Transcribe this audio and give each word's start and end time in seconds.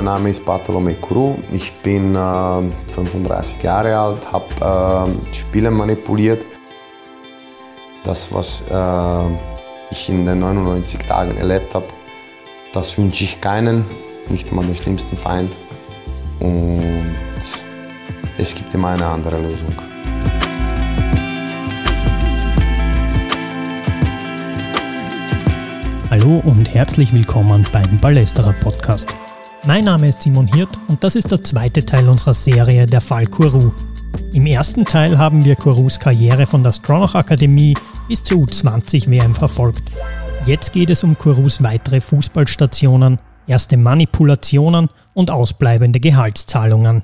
mein 0.00 0.14
Name 0.14 0.30
ist 0.30 0.46
Bartolome 0.46 0.94
Kuru. 0.94 1.36
Ich 1.52 1.70
bin 1.82 2.14
äh, 2.14 2.62
35 2.86 3.62
Jahre 3.62 3.98
alt, 3.98 4.32
habe 4.32 5.12
äh, 5.30 5.34
Spiele 5.34 5.70
manipuliert. 5.70 6.46
Das, 8.02 8.32
was 8.32 8.64
äh, 8.70 9.36
ich 9.90 10.08
in 10.08 10.24
den 10.24 10.38
99 10.38 11.00
Tagen 11.00 11.36
erlebt 11.36 11.74
habe, 11.74 11.84
das 12.72 12.96
wünsche 12.96 13.24
ich 13.24 13.42
keinen, 13.42 13.84
nicht 14.30 14.48
einmal 14.48 14.64
den 14.64 14.74
schlimmsten 14.74 15.18
Feind. 15.18 15.54
Und 16.40 17.14
es 18.38 18.54
gibt 18.54 18.72
immer 18.72 18.88
eine 18.88 19.04
andere 19.04 19.38
Lösung. 19.38 19.74
Hallo 26.08 26.40
und 26.42 26.72
herzlich 26.72 27.12
willkommen 27.12 27.66
beim 27.70 27.98
Ballesterer 27.98 28.54
Podcast. 28.54 29.14
Mein 29.66 29.84
Name 29.84 30.08
ist 30.08 30.22
Simon 30.22 30.46
Hirt 30.46 30.70
und 30.88 31.04
das 31.04 31.16
ist 31.16 31.30
der 31.30 31.44
zweite 31.44 31.84
Teil 31.84 32.08
unserer 32.08 32.32
Serie 32.32 32.86
Der 32.86 33.02
Fall 33.02 33.26
Kuru. 33.26 33.72
Im 34.32 34.46
ersten 34.46 34.86
Teil 34.86 35.18
haben 35.18 35.44
wir 35.44 35.54
Kurus 35.54 36.00
Karriere 36.00 36.46
von 36.46 36.64
der 36.64 36.72
Stronach 36.72 37.14
Akademie 37.14 37.76
bis 38.08 38.22
zur 38.22 38.38
U20-WM 38.38 39.34
verfolgt. 39.34 39.82
Jetzt 40.46 40.72
geht 40.72 40.88
es 40.88 41.04
um 41.04 41.16
Kurus 41.16 41.62
weitere 41.62 42.00
Fußballstationen, 42.00 43.18
erste 43.46 43.76
Manipulationen 43.76 44.88
und 45.12 45.30
ausbleibende 45.30 46.00
Gehaltszahlungen. 46.00 47.02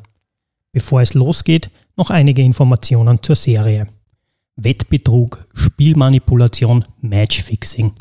Bevor 0.72 1.02
es 1.02 1.12
losgeht, 1.12 1.70
noch 1.94 2.08
einige 2.08 2.40
Informationen 2.40 3.22
zur 3.22 3.36
Serie. 3.36 3.86
Wettbetrug, 4.56 5.46
Spielmanipulation, 5.52 6.86
Matchfixing. 7.02 7.92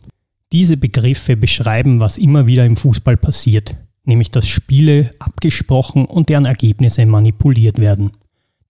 Diese 0.53 0.77
Begriffe 0.77 1.35
beschreiben, 1.35 1.99
was 1.99 2.17
immer 2.17 2.47
wieder 2.47 2.65
im 2.65 2.77
Fußball 2.77 3.17
passiert, 3.17 3.75
nämlich 4.05 4.31
dass 4.31 4.47
Spiele 4.47 5.11
abgesprochen 5.19 6.05
und 6.05 6.29
deren 6.29 6.45
Ergebnisse 6.45 7.05
manipuliert 7.05 7.79
werden. 7.79 8.11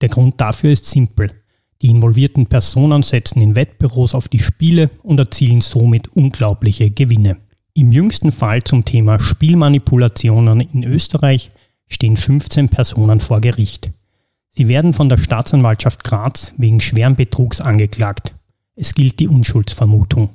Der 0.00 0.08
Grund 0.08 0.40
dafür 0.40 0.72
ist 0.72 0.86
simpel. 0.86 1.32
Die 1.82 1.88
involvierten 1.88 2.46
Personen 2.46 3.02
setzen 3.02 3.40
in 3.42 3.54
Wettbüros 3.54 4.14
auf 4.14 4.28
die 4.28 4.38
Spiele 4.38 4.90
und 5.02 5.18
erzielen 5.18 5.60
somit 5.60 6.08
unglaubliche 6.08 6.90
Gewinne. 6.90 7.36
Im 7.74 7.92
jüngsten 7.92 8.32
Fall 8.32 8.64
zum 8.64 8.84
Thema 8.84 9.20
Spielmanipulationen 9.20 10.60
in 10.60 10.84
Österreich 10.84 11.50
stehen 11.86 12.16
15 12.16 12.70
Personen 12.70 13.20
vor 13.20 13.40
Gericht. 13.40 13.90
Sie 14.50 14.68
werden 14.68 14.94
von 14.94 15.10
der 15.10 15.18
Staatsanwaltschaft 15.18 16.02
Graz 16.02 16.54
wegen 16.56 16.80
schweren 16.80 17.16
Betrugs 17.16 17.60
angeklagt. 17.60 18.34
Es 18.74 18.94
gilt 18.94 19.18
die 19.20 19.28
Unschuldsvermutung. 19.28 20.30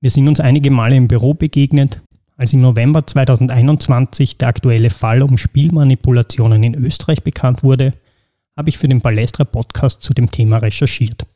Wir 0.00 0.12
sind 0.12 0.28
uns 0.28 0.39
einige 0.39 0.71
Male 0.71 0.95
im 0.95 1.09
Büro 1.09 1.34
begegnet, 1.34 2.00
als 2.36 2.52
im 2.52 2.60
November 2.60 3.06
2021 3.06 4.38
der 4.38 4.48
aktuelle 4.48 4.91
Fall 4.91 5.22
um 5.22 5.38
Spielmanipulationen 5.38 6.62
in 6.62 6.74
Österreich 6.74 7.22
bekannt 7.22 7.62
wurde, 7.62 7.94
habe 8.56 8.69
ich 8.69 8.78
für 8.78 8.88
den 8.88 9.00
Balestra 9.00 9.44
Podcast 9.44 10.02
zu 10.02 10.14
dem 10.14 10.30
Thema 10.30 10.58
recherchiert. 10.58 11.26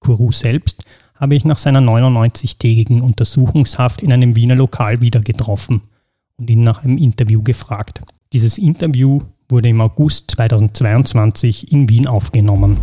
Kuru 0.00 0.32
selbst 0.32 0.84
habe 1.14 1.34
ich 1.34 1.44
nach 1.44 1.58
seiner 1.58 1.80
99-tägigen 1.80 3.00
Untersuchungshaft 3.00 4.02
in 4.02 4.12
einem 4.12 4.36
Wiener 4.36 4.54
Lokal 4.54 5.00
wieder 5.02 5.20
getroffen 5.20 5.82
und 6.36 6.48
ihn 6.48 6.64
nach 6.64 6.82
einem 6.82 6.96
Interview 6.96 7.42
gefragt. 7.42 8.00
Dieses 8.32 8.56
Interview 8.56 9.20
wurde 9.48 9.68
im 9.68 9.80
August 9.80 10.30
2022 10.32 11.72
in 11.72 11.88
Wien 11.88 12.06
aufgenommen. 12.06 12.78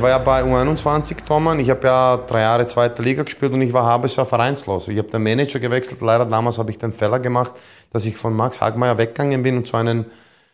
Ich 0.00 0.02
war 0.02 0.08
ja 0.08 0.16
bei 0.16 0.42
U21 0.42 1.26
Tormann. 1.26 1.60
Ich 1.60 1.68
habe 1.68 1.86
ja 1.86 2.16
drei 2.16 2.40
Jahre 2.40 2.66
zweite 2.66 3.02
Liga 3.02 3.22
gespielt 3.22 3.52
und 3.52 3.60
ich 3.60 3.74
war 3.74 3.84
halbes 3.84 4.16
Jahr 4.16 4.24
vereinslos. 4.24 4.88
Ich 4.88 4.96
habe 4.96 5.10
den 5.10 5.22
Manager 5.22 5.60
gewechselt. 5.60 6.00
Leider 6.00 6.24
damals 6.24 6.56
habe 6.56 6.70
ich 6.70 6.78
den 6.78 6.94
Fehler 6.94 7.18
gemacht, 7.18 7.52
dass 7.92 8.06
ich 8.06 8.16
von 8.16 8.34
Max 8.34 8.62
Hagmeier 8.62 8.96
weggegangen 8.96 9.42
bin 9.42 9.58
und 9.58 9.66
zu 9.66 9.76
einem 9.76 10.06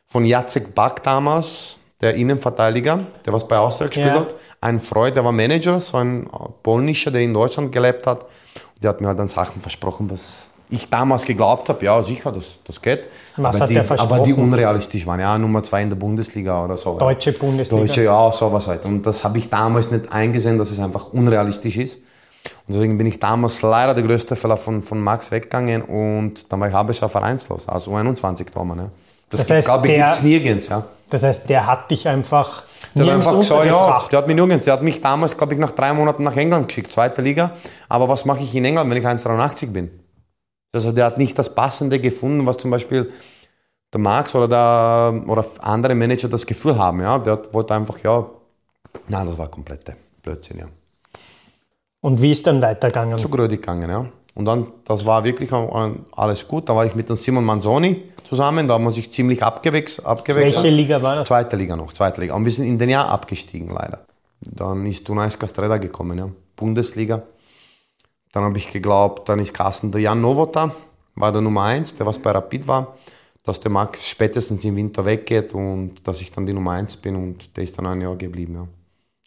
von 0.09 0.25
Jacek 0.25 0.75
Back 0.75 1.01
damals, 1.05 1.77
der 2.01 2.17
Innenverteidiger, 2.17 3.07
der 3.25 3.33
was 3.33 3.47
bei 3.47 3.57
Austria 3.57 3.87
gespielt 3.87 4.09
ja. 4.09 4.19
hat. 4.23 4.35
Ein 4.61 4.81
Freund, 4.81 5.15
der 5.15 5.25
war 5.25 5.31
Manager, 5.31 5.81
so 5.81 5.99
ein 5.99 6.29
polnischer, 6.65 7.13
der 7.13 7.21
in 7.21 7.33
Deutschland 7.33 7.71
gelebt 7.71 8.05
hat. 8.09 8.27
Der 8.83 8.91
hat 8.91 9.01
mir 9.01 9.07
halt 9.07 9.21
dann 9.21 9.29
Sachen 9.29 9.63
versprochen, 9.63 10.11
was 10.11 10.51
ich 10.69 10.89
damals 10.91 11.25
geglaubt 11.25 11.69
habe, 11.69 11.85
ja 11.85 12.03
sicher, 12.03 12.33
das, 12.33 12.59
das 12.65 12.81
geht. 12.83 13.05
Was 13.37 13.61
aber, 13.61 13.67
die, 13.67 13.79
aber 13.79 14.21
die 14.21 14.33
unrealistisch 14.33 15.07
waren, 15.07 15.21
ja, 15.21 15.39
Nummer 15.39 15.63
zwei 15.63 15.83
in 15.83 15.91
der 15.91 15.97
Bundesliga 15.97 16.65
oder 16.65 16.77
so. 16.77 16.99
Deutsche 16.99 17.33
Bundesliga? 17.33 17.85
Deutsche, 17.85 18.05
ja, 18.05 18.33
sowas 18.33 18.67
halt. 18.67 18.85
Und 18.85 19.05
das 19.07 19.23
habe 19.23 19.39
ich 19.39 19.49
damals 19.49 19.91
nicht 19.91 20.11
eingesehen, 20.11 20.59
dass 20.59 20.71
es 20.71 20.81
einfach 20.81 21.13
unrealistisch 21.13 21.77
ist. 21.77 21.97
Und 22.67 22.75
deswegen 22.75 22.99
bin 22.99 23.07
ich 23.07 23.21
damals 23.21 23.63
leider 23.63 23.95
der 23.95 24.05
größte 24.05 24.37
Fehler 24.37 24.57
von, 24.57 24.83
von 24.83 25.01
Max 25.01 25.31
weggegangen 25.31 25.83
und 25.83 26.51
dann 26.51 26.61
war 26.61 26.69
ich 26.69 26.75
halbes 26.75 27.01
Jahr 27.01 27.11
vereinslos, 27.11 27.69
also 27.69 27.93
U21 27.93 28.51
Tormann. 28.53 28.79
Ja. 28.79 28.91
Das, 29.31 29.41
das 29.41 29.51
heißt, 29.51 29.69
glaube 29.69 29.89
ich, 29.89 29.95
gibt 29.95 30.13
es 30.13 30.23
nirgends. 30.23 30.69
Ja. 30.69 30.85
Das 31.11 31.23
heißt, 31.23 31.49
der 31.49 31.67
hat 31.67 31.91
dich 31.91 32.07
einfach 32.07 32.65
der 32.95 33.07
hat 33.07 33.13
einfach 33.15 33.37
gesagt, 33.37 33.67
ja, 33.67 34.03
der 34.11 34.19
hat 34.19 34.27
mich 34.27 34.37
nirgends, 34.37 34.65
der 34.65 34.75
hat 34.75 34.83
mich 34.83 35.01
damals, 35.01 35.37
glaube 35.37 35.55
ich, 35.55 35.61
nach 35.61 35.73
drei 35.73 35.93
Monaten 35.93 36.25
nach 36.25 36.37
England 36.37 36.69
geschickt, 36.69 36.91
zweite 36.91 37.23
Liga. 37.23 37.53
Aber 37.89 38.09
was 38.09 38.25
mache 38.25 38.41
ich 38.41 38.55
in 38.55 38.65
England, 38.65 38.91
wenn 38.91 38.97
ich 38.97 39.07
1,83 39.07 39.71
bin? 39.71 39.91
Also 40.77 40.93
der 40.93 41.07
hat 41.07 41.19
nicht 41.19 41.39
das 41.39 41.55
Passende 41.55 41.99
gefunden, 42.01 42.47
was 42.47 42.57
zum 42.59 42.71
Beispiel 42.71 43.11
der 43.93 44.01
Max 44.01 44.35
oder, 44.35 44.49
der, 44.49 45.29
oder 45.29 45.45
andere 45.61 45.95
Manager 45.95 46.29
das 46.29 46.47
Gefühl 46.47 46.77
haben. 46.77 47.01
Ja? 47.01 47.19
Der 47.19 47.43
wollte 47.53 47.75
einfach, 47.75 47.99
ja, 48.03 48.27
na, 49.09 49.25
das 49.25 49.37
war 49.39 49.49
komplette 49.49 49.97
Blödsinn, 50.23 50.59
ja. 50.59 50.67
Und 52.01 52.23
wie 52.23 52.33
ist 52.33 52.47
dann 52.47 52.63
weitergegangen? 52.63 53.19
Zu 53.19 53.29
Grödig 53.29 53.63
gegangen, 53.63 53.91
ja. 53.91 54.07
Und 54.35 54.45
dann, 54.45 54.67
das 54.85 55.07
war 55.07 55.25
wirklich 55.25 55.51
alles 55.53 56.47
gut. 56.47 56.69
Da 56.69 56.77
war 56.77 56.85
ich 56.85 56.95
mit 56.95 57.09
dem 57.09 57.17
Simon 57.17 57.45
Manzoni 57.45 58.03
zusammen, 58.23 58.69
da 58.69 58.75
haben 58.75 58.85
wir 58.85 58.91
sich 58.91 59.11
ziemlich 59.13 59.43
abgewechselt. 59.43 60.07
abgewechselt. 60.07 60.63
Welche 60.63 60.77
Liga 60.77 61.03
war 61.03 61.17
das? 61.17 61.29
Zweite 61.29 61.57
Liga 61.57 61.75
noch, 61.75 61.93
zweite 61.93 62.21
Liga. 62.21 62.35
Und 62.35 62.45
wir 62.45 62.53
sind 62.53 62.67
in 62.67 62.79
den 62.79 62.91
Jahr 62.91 63.09
abgestiegen, 63.09 63.69
leider. 63.73 64.01
Dann 64.41 64.85
ist 64.85 65.09
Dunais 65.09 65.39
Castreda 65.39 65.79
gekommen, 65.79 66.19
ja. 66.19 66.29
Bundesliga. 66.55 67.23
Dann 68.37 68.45
habe 68.45 68.59
ich 68.59 68.71
geglaubt, 68.71 69.31
dann 69.31 69.39
ist 69.39 69.55
Carsten 69.55 69.91
der 69.91 70.03
Jan 70.03 70.21
Novota, 70.21 70.71
war 71.15 71.33
der 71.33 71.41
Nummer 71.41 71.63
1, 71.63 71.95
der 71.95 72.05
was 72.05 72.19
bei 72.19 72.33
Rapid 72.33 72.69
war, 72.69 72.95
dass 73.43 73.61
der 73.61 73.71
Max 73.71 74.07
spätestens 74.07 74.63
im 74.67 74.77
Winter 74.77 75.07
weggeht 75.07 75.55
und 75.55 76.07
dass 76.07 76.21
ich 76.21 76.33
dann 76.33 76.45
die 76.45 76.53
Nummer 76.53 76.73
1 76.73 76.99
bin 76.99 77.17
und 77.17 77.57
der 77.57 77.65
ist 77.65 77.79
dann 77.79 77.87
ein 77.87 78.03
Jahr 78.03 78.15
geblieben. 78.15 78.55
Ja. 78.55 78.69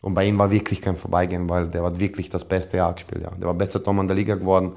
Und 0.03 0.13
bei 0.13 0.25
ihm 0.25 0.37
war 0.37 0.51
wirklich 0.51 0.79
kein 0.79 0.95
Vorbeigehen, 0.95 1.49
weil 1.49 1.69
der 1.69 1.81
hat 1.85 1.99
wirklich 1.99 2.29
das 2.29 2.45
beste 2.45 2.77
Jahr 2.77 2.93
gespielt. 2.93 3.23
Ja. 3.23 3.31
Der 3.31 3.47
war 3.47 3.55
bester 3.55 3.83
Tormann 3.83 4.07
der 4.07 4.15
Liga 4.15 4.35
geworden. 4.35 4.73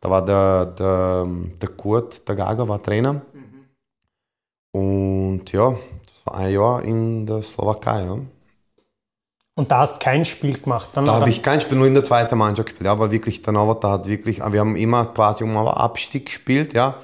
Da 0.00 0.10
war 0.10 0.24
der, 0.24 0.66
der, 0.66 1.28
der 1.62 1.68
Kurt, 1.68 2.26
der 2.26 2.34
Gaga, 2.34 2.66
war 2.66 2.82
Trainer. 2.82 3.22
Mhm. 4.72 4.80
Und 4.80 5.52
ja, 5.52 5.76
das 6.06 6.26
war 6.26 6.34
ein 6.38 6.52
Jahr 6.52 6.82
in 6.82 7.24
der 7.24 7.40
Slowakei. 7.40 8.02
Ja. 8.02 8.18
Und 9.56 9.72
da 9.72 9.78
hast 9.78 9.94
du 9.94 9.98
kein 10.00 10.26
Spiel 10.26 10.58
gemacht? 10.58 10.90
Dann 10.92 11.06
da 11.06 11.14
habe 11.14 11.30
ich 11.30 11.42
kein 11.42 11.62
Spiel, 11.62 11.78
nur 11.78 11.86
in 11.86 11.94
der 11.94 12.04
zweiten 12.04 12.36
Mannschaft 12.36 12.68
gespielt. 12.68 12.88
Aber 12.88 13.10
wirklich, 13.10 13.40
der 13.40 13.54
Novata 13.54 13.90
hat 13.90 14.06
wirklich, 14.06 14.38
wir 14.38 14.60
haben 14.60 14.76
immer 14.76 15.06
quasi 15.06 15.44
um 15.44 15.56
Abstieg 15.56 16.26
gespielt, 16.26 16.74
ja. 16.74 16.96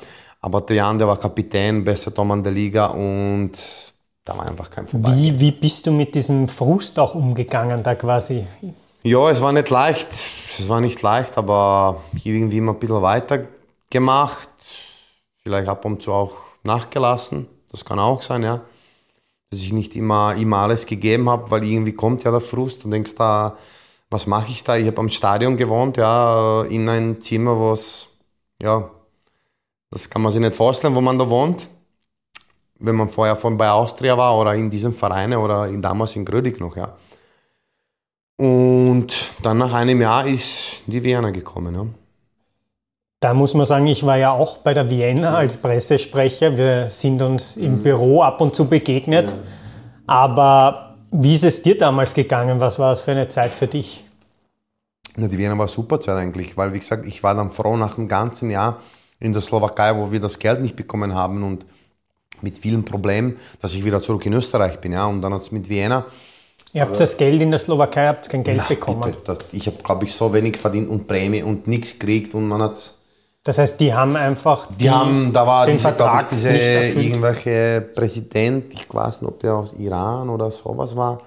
Aber 0.42 0.60
der 0.60 0.76
Jan, 0.76 0.98
der 0.98 1.08
war 1.08 1.16
Kapitän, 1.16 1.82
bester 1.82 2.12
Tormann 2.12 2.42
der 2.42 2.52
Liga 2.52 2.86
und 2.86 3.52
da 4.24 4.36
war 4.36 4.46
einfach 4.46 4.70
kein 4.70 4.86
Vorbei. 4.86 5.12
Wie, 5.14 5.40
wie 5.40 5.52
bist 5.52 5.86
du 5.86 5.92
mit 5.92 6.14
diesem 6.14 6.46
Frust 6.46 6.98
auch 6.98 7.14
umgegangen 7.14 7.82
da 7.82 7.94
quasi? 7.94 8.46
Ja, 9.02 9.30
es 9.30 9.40
war 9.40 9.52
nicht 9.52 9.70
leicht. 9.70 10.08
Es 10.58 10.68
war 10.68 10.82
nicht 10.82 11.00
leicht, 11.00 11.38
aber 11.38 12.02
irgendwie 12.22 12.58
immer 12.58 12.72
ein 12.72 12.78
bisschen 12.78 13.00
weiter 13.00 13.46
gemacht. 13.88 14.50
Vielleicht 15.42 15.68
ab 15.68 15.84
und 15.86 16.02
zu 16.02 16.12
auch 16.12 16.34
nachgelassen. 16.64 17.48
Das 17.70 17.84
kann 17.84 17.98
auch 17.98 18.20
sein, 18.20 18.42
ja. 18.42 18.60
Dass 19.52 19.60
ich 19.60 19.74
nicht 19.74 19.94
immer, 19.96 20.34
immer 20.34 20.56
alles 20.56 20.86
gegeben 20.86 21.28
habe, 21.28 21.50
weil 21.50 21.62
irgendwie 21.62 21.92
kommt 21.92 22.24
ja 22.24 22.30
der 22.30 22.40
Frust 22.40 22.86
und 22.86 22.90
denkst 22.90 23.16
da, 23.16 23.58
was 24.08 24.26
mache 24.26 24.50
ich 24.50 24.64
da? 24.64 24.78
Ich 24.78 24.86
habe 24.86 24.98
am 24.98 25.10
Stadion 25.10 25.58
gewohnt, 25.58 25.98
ja, 25.98 26.62
in 26.62 26.88
ein 26.88 27.20
Zimmer, 27.20 27.60
was, 27.60 28.16
ja, 28.62 28.88
das 29.90 30.08
kann 30.08 30.22
man 30.22 30.32
sich 30.32 30.40
nicht 30.40 30.54
vorstellen, 30.54 30.94
wo 30.94 31.02
man 31.02 31.18
da 31.18 31.28
wohnt. 31.28 31.68
Wenn 32.78 32.94
man 32.96 33.10
vorher 33.10 33.36
von 33.36 33.58
bei 33.58 33.68
Austria 33.70 34.16
war 34.16 34.38
oder 34.38 34.54
in 34.54 34.70
diesem 34.70 34.94
Verein 34.94 35.34
oder 35.34 35.68
in, 35.68 35.82
damals 35.82 36.16
in 36.16 36.24
Grödig 36.24 36.58
noch, 36.58 36.74
ja. 36.74 36.96
Und 38.38 39.12
dann 39.42 39.58
nach 39.58 39.74
einem 39.74 40.00
Jahr 40.00 40.26
ist 40.26 40.80
die 40.86 41.02
Vienna 41.02 41.30
gekommen, 41.30 41.74
ja. 41.74 41.86
Da 43.22 43.34
muss 43.34 43.54
man 43.54 43.64
sagen, 43.64 43.86
ich 43.86 44.04
war 44.04 44.16
ja 44.16 44.32
auch 44.32 44.58
bei 44.58 44.74
der 44.74 44.90
Vienna 44.90 45.36
als 45.36 45.56
Pressesprecher. 45.56 46.58
Wir 46.58 46.90
sind 46.90 47.22
uns 47.22 47.56
im 47.56 47.76
mhm. 47.76 47.82
Büro 47.82 48.20
ab 48.20 48.40
und 48.40 48.56
zu 48.56 48.64
begegnet. 48.64 49.30
Ja. 49.30 49.36
Aber 50.08 50.96
wie 51.12 51.36
ist 51.36 51.44
es 51.44 51.62
dir 51.62 51.78
damals 51.78 52.14
gegangen? 52.14 52.58
Was 52.58 52.80
war 52.80 52.92
es 52.92 53.00
für 53.00 53.12
eine 53.12 53.28
Zeit 53.28 53.54
für 53.54 53.68
dich? 53.68 54.04
Na, 55.14 55.28
die 55.28 55.38
Vienna 55.38 55.56
war 55.56 55.68
super 55.68 56.00
Zeit 56.00 56.16
eigentlich, 56.16 56.56
weil 56.56 56.74
wie 56.74 56.80
gesagt, 56.80 57.06
ich 57.06 57.22
war 57.22 57.36
dann 57.36 57.52
froh 57.52 57.76
nach 57.76 57.94
dem 57.94 58.08
ganzen 58.08 58.50
Jahr 58.50 58.78
in 59.20 59.32
der 59.32 59.40
Slowakei, 59.40 59.96
wo 59.96 60.10
wir 60.10 60.18
das 60.18 60.40
Geld 60.40 60.60
nicht 60.60 60.74
bekommen 60.74 61.14
haben 61.14 61.44
und 61.44 61.64
mit 62.40 62.58
vielen 62.58 62.84
Problemen, 62.84 63.36
dass 63.60 63.72
ich 63.72 63.84
wieder 63.84 64.02
zurück 64.02 64.26
in 64.26 64.32
Österreich 64.32 64.80
bin. 64.80 64.94
Ja. 64.94 65.06
Und 65.06 65.22
dann 65.22 65.32
hat 65.32 65.42
es 65.42 65.52
mit 65.52 65.68
Vienna. 65.68 66.06
Ihr 66.72 66.82
habt 66.82 66.98
das 66.98 67.16
Geld 67.16 67.40
in 67.40 67.52
der 67.52 67.60
Slowakei, 67.60 68.08
habt 68.08 68.28
kein 68.28 68.42
Geld 68.42 68.56
na, 68.56 68.64
bekommen? 68.64 69.14
Das, 69.24 69.38
ich 69.52 69.68
habe, 69.68 69.76
glaube 69.76 70.06
ich, 70.06 70.12
so 70.12 70.34
wenig 70.34 70.56
verdient 70.56 70.90
und 70.90 71.06
Prämie 71.06 71.44
und 71.44 71.68
nichts 71.68 71.92
gekriegt 71.92 72.34
und 72.34 72.48
man 72.48 72.60
hat 72.60 73.01
das 73.44 73.58
heißt, 73.58 73.80
die 73.80 73.92
haben 73.92 74.14
einfach. 74.16 74.66
Die, 74.66 74.84
die 74.84 74.90
haben, 74.90 75.32
da 75.32 75.46
war 75.46 75.66
diese, 75.66 75.92
glaube 75.92 76.20
ich, 76.22 76.26
diese 76.28 76.50
irgendwelche 76.50 77.80
Präsident, 77.94 78.72
ich 78.72 78.92
weiß 78.92 79.22
nicht, 79.22 79.30
ob 79.30 79.40
der 79.40 79.54
aus 79.54 79.72
Iran 79.72 80.28
oder 80.28 80.50
sowas 80.50 80.94
war. 80.94 81.20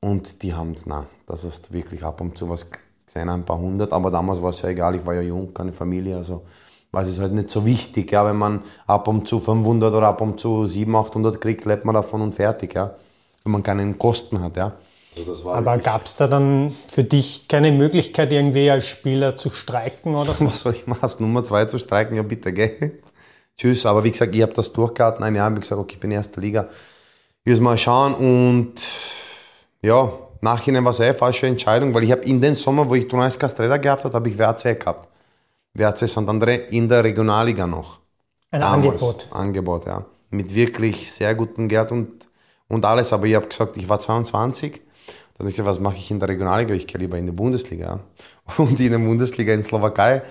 Und 0.00 0.42
die 0.42 0.54
haben 0.54 0.72
es, 0.72 0.86
na, 0.86 1.06
das 1.26 1.44
ist 1.44 1.72
wirklich 1.72 2.02
ab 2.02 2.20
und 2.20 2.36
zu 2.36 2.48
was 2.48 2.66
gesehen, 3.06 3.28
ein 3.28 3.44
paar 3.44 3.58
hundert, 3.58 3.92
aber 3.92 4.10
damals 4.10 4.42
war 4.42 4.50
es 4.50 4.62
ja 4.62 4.70
egal, 4.70 4.94
ich 4.94 5.04
war 5.04 5.14
ja 5.14 5.20
jung, 5.20 5.52
keine 5.52 5.72
Familie, 5.72 6.16
also 6.16 6.42
war 6.90 7.02
es 7.02 7.20
halt 7.20 7.32
nicht 7.32 7.50
so 7.50 7.64
wichtig, 7.64 8.10
ja, 8.10 8.24
wenn 8.24 8.36
man 8.36 8.62
ab 8.86 9.06
und 9.06 9.28
zu 9.28 9.38
500 9.38 9.92
oder 9.94 10.08
ab 10.08 10.20
und 10.20 10.40
zu 10.40 10.66
700, 10.66 11.06
800 11.10 11.40
kriegt, 11.40 11.64
lebt 11.66 11.84
man 11.84 11.94
davon 11.94 12.22
und 12.22 12.34
fertig, 12.34 12.74
ja, 12.74 12.94
wenn 13.44 13.52
man 13.52 13.62
keine 13.62 13.92
Kosten 13.94 14.40
hat, 14.40 14.56
ja. 14.56 14.72
Also 15.16 15.50
Aber 15.50 15.78
gab 15.78 16.06
es 16.06 16.16
da 16.16 16.28
dann 16.28 16.74
für 16.88 17.04
dich 17.04 17.48
keine 17.48 17.72
Möglichkeit, 17.72 18.32
irgendwie 18.32 18.70
als 18.70 18.86
Spieler 18.86 19.36
zu 19.36 19.50
streiken 19.50 20.14
oder 20.14 20.34
so? 20.34 20.46
Was 20.46 20.60
soll 20.60 20.74
ich 20.74 20.86
machen? 20.86 21.10
Nummer 21.18 21.44
zwei 21.44 21.64
zu 21.64 21.78
streiken? 21.78 22.16
Ja, 22.16 22.22
bitte, 22.22 22.52
gell? 22.52 23.00
Tschüss. 23.56 23.84
Aber 23.86 24.04
wie 24.04 24.10
gesagt, 24.10 24.34
ich 24.34 24.42
habe 24.42 24.52
das 24.52 24.72
durchgehalten. 24.72 25.24
Ein 25.24 25.34
Jahr 25.34 25.46
habe 25.46 25.56
ich 25.56 25.62
gesagt, 25.62 25.80
okay, 25.80 25.94
ich 25.94 26.00
bin 26.00 26.10
in 26.10 26.18
erster 26.18 26.40
Liga. 26.40 26.68
Ich 27.44 27.50
muss 27.52 27.60
mal 27.60 27.78
schauen 27.78 28.14
und 28.14 28.74
ja, 29.82 30.12
nachhinein 30.40 30.84
war 30.84 30.92
es 30.92 31.00
eine 31.00 31.14
falsche 31.14 31.46
Entscheidung, 31.46 31.92
weil 31.94 32.04
ich 32.04 32.12
habe 32.12 32.22
in 32.22 32.40
den 32.40 32.54
Sommer, 32.54 32.88
wo 32.88 32.94
ich 32.94 33.08
Dunais 33.08 33.38
Castrella 33.38 33.78
gehabt 33.78 34.04
habe, 34.04 34.14
habe 34.14 34.28
ich 34.28 34.38
WRC 34.38 34.78
gehabt. 34.78 35.08
WRC 35.74 36.02
Sant'Andre 36.04 36.68
in 36.68 36.88
der 36.88 37.02
Regionalliga 37.02 37.66
noch. 37.66 37.98
Ein 38.50 38.60
Damals. 38.60 38.86
Angebot. 38.86 39.28
Angebot, 39.30 39.86
ja. 39.86 40.04
Mit 40.30 40.54
wirklich 40.54 41.10
sehr 41.10 41.34
gutem 41.34 41.68
Geld 41.68 41.90
und, 41.90 42.28
und 42.68 42.84
alles. 42.84 43.12
Aber 43.12 43.26
ich 43.26 43.34
habe 43.34 43.46
gesagt, 43.46 43.76
ich 43.76 43.88
war 43.88 44.00
22 44.00 44.80
dann 45.40 45.46
habe 45.46 45.50
ich 45.52 45.56
gesagt, 45.56 45.70
was 45.70 45.80
mache 45.80 45.96
ich 45.96 46.10
in 46.10 46.20
der 46.20 46.28
Regionalliga? 46.28 46.74
Ich 46.74 46.86
gehe 46.86 47.00
lieber 47.00 47.16
in 47.16 47.24
die 47.24 47.32
Bundesliga. 47.32 48.00
Und 48.58 48.78
in 48.78 48.90
der 48.90 48.98
Bundesliga 48.98 49.54
in 49.54 49.62
Slowakei 49.62 50.16
äh, 50.16 50.22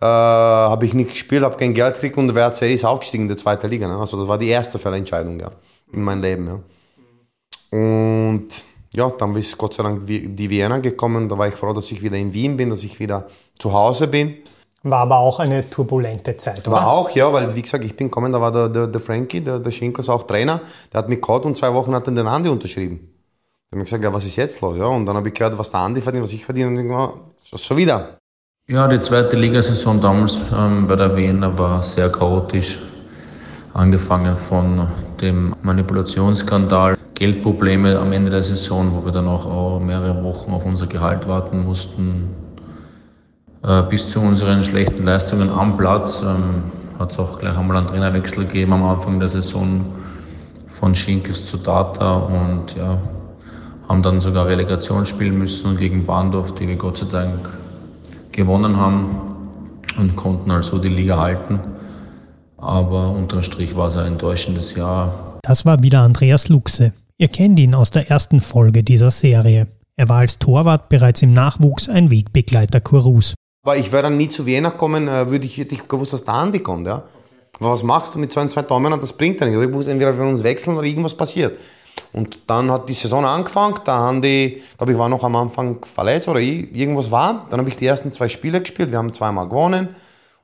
habe 0.00 0.86
ich 0.86 0.94
nicht 0.94 1.10
gespielt, 1.10 1.42
habe 1.42 1.58
kein 1.58 1.74
Geld 1.74 1.96
gekriegt 1.96 2.16
und 2.16 2.28
der 2.28 2.34
WRC 2.34 2.62
ist 2.72 2.86
aufgestiegen 2.86 3.24
in 3.24 3.28
die 3.28 3.36
zweite 3.36 3.66
Liga. 3.66 3.86
Ne? 3.86 3.98
Also 3.98 4.18
das 4.18 4.26
war 4.26 4.38
die 4.38 4.48
erste 4.48 4.78
Fehlentscheidung 4.78 5.38
ja, 5.38 5.50
in 5.92 6.02
meinem 6.02 6.22
Leben. 6.22 6.46
Ja. 6.46 7.78
Und 7.78 8.48
ja, 8.94 9.10
dann 9.10 9.36
ist 9.36 9.58
Gott 9.58 9.74
sei 9.74 9.82
Dank 9.82 10.06
die 10.06 10.48
Vienna 10.48 10.78
gekommen. 10.78 11.28
Da 11.28 11.36
war 11.36 11.46
ich 11.46 11.54
froh, 11.54 11.74
dass 11.74 11.92
ich 11.92 12.00
wieder 12.00 12.16
in 12.16 12.32
Wien 12.32 12.56
bin, 12.56 12.70
dass 12.70 12.84
ich 12.84 12.98
wieder 12.98 13.26
zu 13.58 13.70
Hause 13.74 14.08
bin. 14.08 14.38
War 14.82 15.00
aber 15.00 15.18
auch 15.18 15.40
eine 15.40 15.68
turbulente 15.68 16.38
Zeit, 16.38 16.66
oder? 16.66 16.76
War 16.76 16.90
auch, 16.90 17.10
ja, 17.10 17.30
weil 17.30 17.54
wie 17.54 17.60
gesagt, 17.60 17.84
ich 17.84 17.94
bin 17.94 18.06
gekommen, 18.06 18.32
da 18.32 18.40
war 18.40 18.50
der, 18.50 18.70
der, 18.70 18.86
der 18.86 19.00
Frankie, 19.02 19.42
der, 19.42 19.58
der 19.58 19.70
Schinkers 19.72 20.08
auch 20.08 20.22
Trainer, 20.22 20.62
der 20.90 21.00
hat 21.00 21.10
mich 21.10 21.20
gehabt 21.20 21.44
und 21.44 21.54
zwei 21.54 21.74
Wochen 21.74 21.94
hat 21.94 22.06
er 22.06 22.14
den 22.14 22.26
Andi 22.26 22.48
unterschrieben. 22.48 23.13
Dann 23.70 23.78
habe 23.78 23.84
ich 23.84 23.90
gesagt, 23.90 24.04
ja, 24.04 24.12
was 24.12 24.24
ist 24.24 24.36
jetzt 24.36 24.60
los? 24.60 24.76
Ja, 24.76 24.86
und 24.86 25.06
dann 25.06 25.16
habe 25.16 25.28
ich 25.28 25.34
gehört, 25.34 25.58
was 25.58 25.70
der 25.70 25.80
Andi 25.80 26.00
verdient, 26.00 26.24
was 26.24 26.32
ich 26.32 26.44
verdiene. 26.44 26.68
Und 26.68 26.78
ich 26.78 26.90
war 26.90 27.14
schon 27.56 27.76
wieder. 27.76 28.18
Ja, 28.66 28.88
die 28.88 28.98
zweite 28.98 29.36
Ligasaison 29.36 30.00
damals 30.00 30.40
ähm, 30.56 30.86
bei 30.86 30.96
der 30.96 31.14
Wiener 31.16 31.58
war 31.58 31.82
sehr 31.82 32.10
chaotisch. 32.10 32.80
Angefangen 33.74 34.36
von 34.36 34.86
dem 35.20 35.54
Manipulationsskandal, 35.62 36.96
Geldprobleme 37.14 37.98
am 37.98 38.12
Ende 38.12 38.30
der 38.30 38.42
Saison, 38.42 38.90
wo 38.94 39.04
wir 39.04 39.12
dann 39.12 39.28
auch, 39.28 39.80
mehrere 39.80 40.22
Wochen 40.22 40.52
auf 40.52 40.64
unser 40.64 40.86
Gehalt 40.86 41.28
warten 41.28 41.64
mussten, 41.64 42.30
äh, 43.62 43.82
bis 43.82 44.08
zu 44.08 44.20
unseren 44.20 44.62
schlechten 44.62 45.04
Leistungen 45.04 45.50
am 45.50 45.76
Platz. 45.76 46.22
Ähm, 46.22 46.62
hat 46.98 47.10
es 47.12 47.18
auch 47.18 47.38
gleich 47.38 47.58
einmal 47.58 47.76
einen 47.76 47.86
Trainerwechsel 47.86 48.46
gegeben 48.46 48.72
am 48.72 48.84
Anfang 48.84 49.18
der 49.18 49.28
Saison 49.28 49.84
von 50.68 50.94
Schinkels 50.94 51.46
zu 51.46 51.58
Data 51.58 52.14
und 52.14 52.76
ja, 52.76 52.98
haben 53.88 54.02
dann 54.02 54.20
sogar 54.20 54.46
Relegation 54.46 55.04
spielen 55.04 55.38
müssen 55.38 55.76
gegen 55.76 56.06
Bahndorf, 56.06 56.54
die 56.54 56.68
wir 56.68 56.76
Gott 56.76 56.98
sei 56.98 57.06
Dank 57.06 57.48
gewonnen 58.32 58.76
haben 58.76 59.20
und 59.98 60.16
konnten 60.16 60.50
also 60.50 60.78
die 60.78 60.88
Liga 60.88 61.18
halten. 61.18 61.60
Aber 62.56 63.10
unterm 63.10 63.42
Strich 63.42 63.76
war 63.76 63.88
es 63.88 63.96
ein 63.96 64.06
enttäuschendes 64.06 64.74
Jahr. 64.74 65.38
Das 65.42 65.66
war 65.66 65.82
wieder 65.82 66.00
Andreas 66.00 66.48
Luxe. 66.48 66.92
Ihr 67.18 67.28
kennt 67.28 67.60
ihn 67.60 67.74
aus 67.74 67.90
der 67.90 68.10
ersten 68.10 68.40
Folge 68.40 68.82
dieser 68.82 69.10
Serie. 69.10 69.68
Er 69.96 70.08
war 70.08 70.18
als 70.18 70.38
Torwart 70.38 70.88
bereits 70.88 71.22
im 71.22 71.32
Nachwuchs 71.32 71.88
ein 71.88 72.10
Wegbegleiter 72.10 72.80
Kurus. 72.80 73.34
Aber 73.64 73.76
ich 73.76 73.92
wäre 73.92 74.04
dann 74.04 74.16
nie 74.16 74.28
zu 74.28 74.46
Vienna 74.46 74.70
kommen, 74.70 75.08
äh, 75.08 75.30
würde 75.30 75.46
ich, 75.46 75.56
hätte 75.56 75.74
ich 75.74 75.86
gewusst, 75.86 76.12
dass 76.12 76.24
der 76.24 76.34
Andi 76.34 76.58
kommt. 76.58 76.86
Ja? 76.86 77.04
Was 77.60 77.82
machst 77.82 78.14
du 78.14 78.18
mit 78.18 78.32
so 78.32 78.40
ein, 78.40 78.50
zwei 78.50 78.62
Daumen? 78.62 78.98
Das 79.00 79.12
bringt 79.12 79.40
ja 79.40 79.46
nichts. 79.46 79.62
Ich 79.62 79.70
muss 79.70 79.86
entweder 79.86 80.16
wir 80.16 80.24
uns 80.24 80.42
wechseln 80.42 80.76
oder 80.76 80.86
irgendwas 80.86 81.14
passiert. 81.14 81.58
Und 82.14 82.48
dann 82.48 82.70
hat 82.70 82.88
die 82.88 82.92
Saison 82.92 83.24
angefangen, 83.24 83.80
da 83.84 83.98
haben 83.98 84.22
die, 84.22 84.62
glaube 84.76 84.92
ich, 84.92 84.98
war 84.98 85.08
noch 85.08 85.24
am 85.24 85.34
Anfang 85.34 85.84
verletzt 85.84 86.28
oder 86.28 86.38
irgendwas 86.38 87.10
war. 87.10 87.46
Dann 87.50 87.58
habe 87.58 87.68
ich 87.68 87.76
die 87.76 87.86
ersten 87.86 88.12
zwei 88.12 88.28
Spiele 88.28 88.60
gespielt, 88.60 88.92
wir 88.92 88.98
haben 88.98 89.12
zweimal 89.12 89.48
gewonnen. 89.48 89.88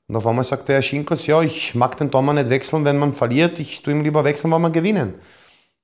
Und 0.09 0.17
auf 0.17 0.27
einmal 0.27 0.43
sagte 0.43 0.73
Herr 0.73 0.83
Schinkels, 0.83 1.29
ja, 1.29 1.41
ich 1.43 1.77
mag 1.77 1.97
den 1.97 2.11
Thomas 2.11 2.35
nicht 2.35 2.51
wechseln, 2.51 2.85
wenn 2.85 2.99
man 2.99 3.13
verliert, 3.13 3.61
ich 3.61 3.81
tue 3.83 3.93
ihm 3.93 4.03
lieber 4.03 4.25
wechseln, 4.25 4.51
wenn 4.51 4.63
wir 4.63 4.71
gewinnen. 4.71 5.15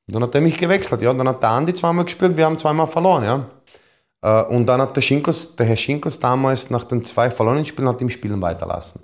Und 0.09 0.15
dann 0.15 0.25
hat 0.25 0.35
er 0.35 0.41
mich 0.41 0.59
gewechselt, 0.59 1.03
ja. 1.03 1.15
Dann 1.15 1.29
hat 1.29 1.41
der 1.41 1.51
Andi 1.51 1.73
zweimal 1.73 2.05
gespielt, 2.05 2.37
wir 2.37 2.47
haben 2.47 2.59
zweimal 2.59 2.89
verloren, 2.89 3.23
ja. 3.23 3.47
Äh, 4.23 4.45
und 4.53 4.67
dann 4.67 4.81
hat 4.81 4.97
der, 4.97 5.03
Schinkels, 5.03 5.55
der 5.55 5.67
Herr 5.67 5.77
Schinkels 5.77 6.19
damals 6.19 6.69
nach 6.69 6.83
den 6.83 7.05
zwei 7.05 7.31
verlorenen 7.31 7.65
Spielen 7.65 7.89
hat 7.89 8.01
ihm 8.01 8.11
Spielen 8.11 8.43
weiterlassen. 8.43 9.03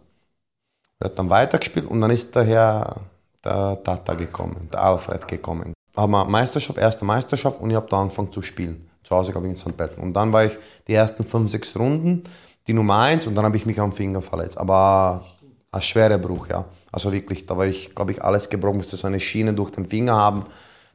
Er 0.98 1.04
hat 1.04 1.16
dann 1.16 1.30
weitergespielt 1.30 1.86
und 1.86 2.00
dann 2.00 2.10
ist 2.10 2.34
der 2.34 2.42
Herr 2.42 2.96
der 3.44 3.80
Tata 3.84 4.14
gekommen, 4.14 4.68
der 4.72 4.82
Alfred 4.82 5.28
gekommen 5.28 5.74
haben 5.96 6.12
wir 6.12 6.24
Meisterschaft, 6.24 6.78
erste 6.78 7.04
Meisterschaft 7.04 7.60
und 7.60 7.70
ich 7.70 7.76
habe 7.76 7.88
da 7.88 8.00
angefangen 8.00 8.32
zu 8.32 8.42
spielen. 8.42 8.88
Zu 9.02 9.16
Hause, 9.16 9.32
glaube 9.32 9.46
ich, 9.46 9.52
in 9.52 9.56
St. 9.56 9.76
Pölten. 9.76 10.02
Und 10.02 10.14
dann 10.14 10.32
war 10.32 10.44
ich 10.44 10.52
die 10.86 10.94
ersten 10.94 11.24
fünf, 11.24 11.50
sechs 11.50 11.76
Runden 11.76 12.24
die 12.66 12.72
Nummer 12.72 12.98
eins 12.98 13.26
und 13.26 13.34
dann 13.34 13.44
habe 13.44 13.56
ich 13.56 13.66
mich 13.66 13.80
am 13.80 13.92
Finger 13.92 14.22
verletzt. 14.22 14.58
Aber 14.58 15.24
ein 15.70 15.82
schwerer 15.82 16.18
Bruch, 16.18 16.48
ja. 16.48 16.64
Also 16.90 17.12
wirklich, 17.12 17.46
da 17.46 17.56
war 17.56 17.66
ich, 17.66 17.94
glaube 17.94 18.12
ich, 18.12 18.22
alles 18.22 18.48
gebrochen, 18.48 18.76
musste 18.76 18.96
so 18.96 19.06
eine 19.06 19.18
Schiene 19.18 19.54
durch 19.54 19.70
den 19.70 19.86
Finger 19.86 20.14
haben. 20.14 20.46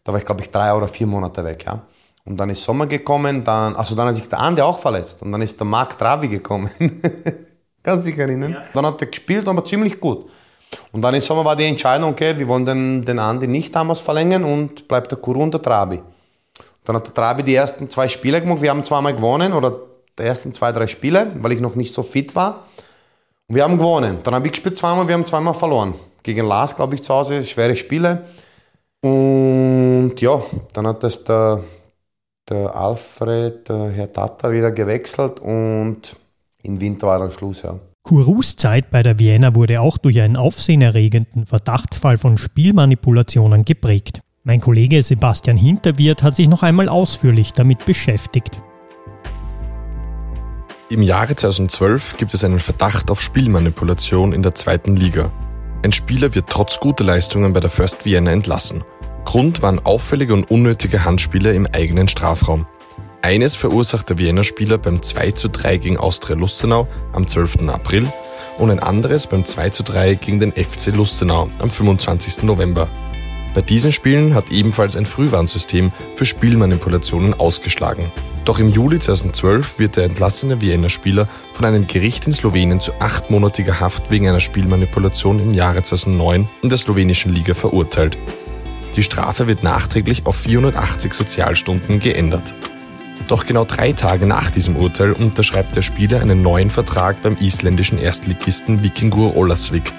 Da 0.04 0.12
war 0.12 0.20
ich, 0.20 0.26
glaube 0.26 0.42
ich, 0.42 0.52
drei 0.52 0.74
oder 0.74 0.88
vier 0.88 1.08
Monate 1.08 1.44
weg, 1.44 1.66
ja. 1.66 1.82
Und 2.24 2.38
dann 2.38 2.50
ist 2.50 2.64
Sommer 2.64 2.88
gekommen, 2.88 3.44
dann, 3.44 3.76
also 3.76 3.96
dann 3.96 4.08
hat 4.08 4.16
sich 4.16 4.28
der 4.28 4.40
Andi 4.40 4.62
auch 4.62 4.80
verletzt 4.80 5.22
und 5.24 5.32
dann 5.32 5.42
ist 5.42 5.60
der 5.60 5.66
Marc 5.66 5.98
Trabi 5.98 6.28
gekommen. 6.28 6.70
Kannst 7.84 8.06
du 8.06 8.10
dich 8.10 8.20
erinnern? 8.20 8.52
Ja. 8.52 8.64
Dann 8.74 8.86
hat 8.86 9.02
er 9.02 9.08
gespielt, 9.08 9.48
aber 9.48 9.64
ziemlich 9.64 10.00
gut. 10.00 10.30
Und 10.92 11.02
dann 11.02 11.16
im 11.16 11.22
Sommer 11.22 11.46
war 11.46 11.56
die 11.56 11.66
Entscheidung, 11.66 12.12
okay, 12.12 12.38
wir 12.38 12.48
wollen 12.48 12.66
den, 12.66 13.06
den 13.06 13.20
Andi 13.20 13.48
nicht 13.48 13.76
damals 13.76 14.00
verlängern 14.00 14.44
und 14.44 14.88
bleibt 14.88 15.12
der 15.12 15.18
Kuru 15.18 15.44
und 15.44 15.54
der 15.54 15.62
Trabi. 15.62 16.02
Dann 16.84 16.96
hat 16.96 17.06
der 17.06 17.14
Trabi 17.14 17.44
die 17.44 17.56
ersten 17.56 17.90
zwei 17.90 18.08
Spiele 18.08 18.42
gemacht, 18.42 18.62
wir 18.62 18.70
haben 18.70 18.84
zweimal 18.84 19.14
gewonnen 19.14 19.54
oder 19.54 19.76
die 20.18 20.24
ersten 20.24 20.54
zwei, 20.54 20.72
drei 20.72 20.88
Spiele, 20.88 21.32
weil 21.36 21.52
ich 21.52 21.60
noch 21.60 21.76
nicht 21.76 21.94
so 21.94 22.04
fit 22.04 22.36
war. 22.36 22.66
Und 23.48 23.56
wir 23.56 23.64
haben 23.64 23.78
gewonnen. 23.78 24.20
Dann 24.24 24.36
habe 24.36 24.48
ich 24.48 24.54
gespielt 24.54 24.78
zweimal, 24.78 25.08
wir 25.08 25.14
haben 25.14 25.26
zweimal 25.26 25.54
verloren. 25.54 25.94
Gegen 26.24 26.46
Lars, 26.46 26.76
glaube 26.76 26.96
ich, 26.96 27.04
zu 27.04 27.14
Hause, 27.14 27.44
schwere 27.44 27.76
Spiele. 27.76 28.24
Und 29.02 30.16
ja, 30.20 30.42
dann 30.74 30.88
hat 30.88 31.04
das 31.04 31.24
der, 31.24 31.62
der 32.50 32.76
Alfred, 32.76 33.70
der 33.70 33.90
Herr 33.90 34.12
Tata 34.12 34.52
wieder 34.52 34.72
gewechselt 34.72 35.40
und 35.40 36.16
im 36.64 36.82
Winter 36.82 37.08
war 37.08 37.20
dann 37.20 37.32
Schluss, 37.32 37.62
ja. 37.62 37.80
Kurus 38.08 38.56
Zeit 38.56 38.90
bei 38.90 39.04
der 39.04 39.20
Vienna 39.20 39.54
wurde 39.54 39.82
auch 39.82 39.98
durch 39.98 40.22
einen 40.22 40.38
aufsehenerregenden 40.38 41.46
Verdachtsfall 41.46 42.18
von 42.18 42.38
Spielmanipulationen 42.38 43.66
geprägt. 43.66 44.22
Mein 44.46 44.62
Kollege 44.62 45.04
Sebastian 45.04 45.58
Hinterwirt 45.58 46.24
hat 46.24 46.38
sich 46.38 46.48
noch 46.48 46.64
einmal 46.64 46.88
ausführlich 46.88 47.52
damit 47.52 47.86
beschäftigt. 47.86 48.62
Im 50.90 51.02
Jahre 51.02 51.36
2012 51.36 52.16
gibt 52.16 52.34
es 52.34 52.46
einen 52.46 52.60
Verdacht 52.60 53.12
auf 53.12 53.22
Spielmanipulation 53.22 54.32
in 54.32 54.42
der 54.42 54.56
zweiten 54.56 54.96
Liga. 54.96 55.30
Ein 55.84 55.92
Spieler 55.92 56.34
wird 56.34 56.48
trotz 56.50 56.80
guter 56.80 57.04
Leistungen 57.04 57.52
bei 57.52 57.60
der 57.60 57.70
First 57.70 58.06
Vienna 58.06 58.32
entlassen– 58.32 58.86
Grund 59.28 59.62
waren 59.62 59.86
auffällige 59.86 60.34
und 60.34 60.50
unnötige 60.50 61.04
Handspiele 61.04 61.52
im 61.52 61.68
eigenen 61.68 62.08
Strafraum. 62.08 62.66
Eines 63.22 63.56
verursacht 63.56 64.10
der 64.10 64.20
Wiener 64.20 64.44
Spieler 64.44 64.78
beim 64.78 65.02
2 65.02 65.32
zu 65.32 65.50
3 65.50 65.78
gegen 65.78 65.98
Austria 65.98 66.36
Lustenau 66.36 66.88
am 67.14 67.28
12. 67.28 67.68
April 67.68 68.12
und 68.60 68.70
ein 68.70 68.80
anderes 68.80 69.28
beim 69.28 69.44
2 69.44 69.72
zu 69.72 69.84
3 69.84 70.16
gegen 70.16 70.40
den 70.40 70.52
FC 70.52 70.96
Lustenau 70.96 71.50
am 71.60 71.72
25. 71.72 72.44
November. 72.44 72.90
Bei 73.56 73.62
diesen 73.62 73.92
Spielen 73.92 74.36
hat 74.36 74.52
ebenfalls 74.52 74.96
ein 74.96 75.08
Frühwarnsystem 75.08 75.92
für 76.16 76.26
Spielmanipulationen 76.26 77.34
ausgeschlagen. 77.34 78.12
Doch 78.46 78.60
im 78.60 78.70
Juli 78.70 79.00
2012 79.00 79.80
wird 79.80 79.98
der 79.98 80.06
entlassene 80.06 80.62
Wiener 80.62 80.90
Spieler 80.90 81.28
von 81.54 81.66
einem 81.66 81.88
Gericht 81.88 82.28
in 82.28 82.34
Slowenien 82.34 82.80
zu 82.80 82.94
achtmonatiger 83.00 83.80
Haft 83.80 84.12
wegen 84.12 84.30
einer 84.30 84.40
Spielmanipulation 84.40 85.40
im 85.40 85.52
Jahre 85.52 85.82
2009 85.82 86.48
in 86.62 86.70
der 86.70 86.78
slowenischen 86.78 87.34
Liga 87.34 87.56
verurteilt. 87.56 88.18
Die 88.96 89.04
Strafe 89.04 89.48
wird 89.48 89.64
nachträglich 89.64 90.28
auf 90.28 90.36
480 90.36 91.14
Sozialstunden 91.14 92.00
geändert. 92.00 92.56
Doch 93.28 93.46
genau 93.46 93.66
drei 93.66 93.94
Tage 93.94 94.26
nach 94.26 94.52
diesem 94.52 94.78
Urteil 94.78 95.12
unterschreibt 95.12 95.76
der 95.76 95.82
Spieler 95.82 96.22
einen 96.22 96.42
neuen 96.42 96.70
Vertrag 96.70 97.22
beim 97.22 97.36
isländischen 97.38 97.98
Erstligisten 97.98 98.84
Vikingur 98.84 99.36
Olasvik. 99.36 99.94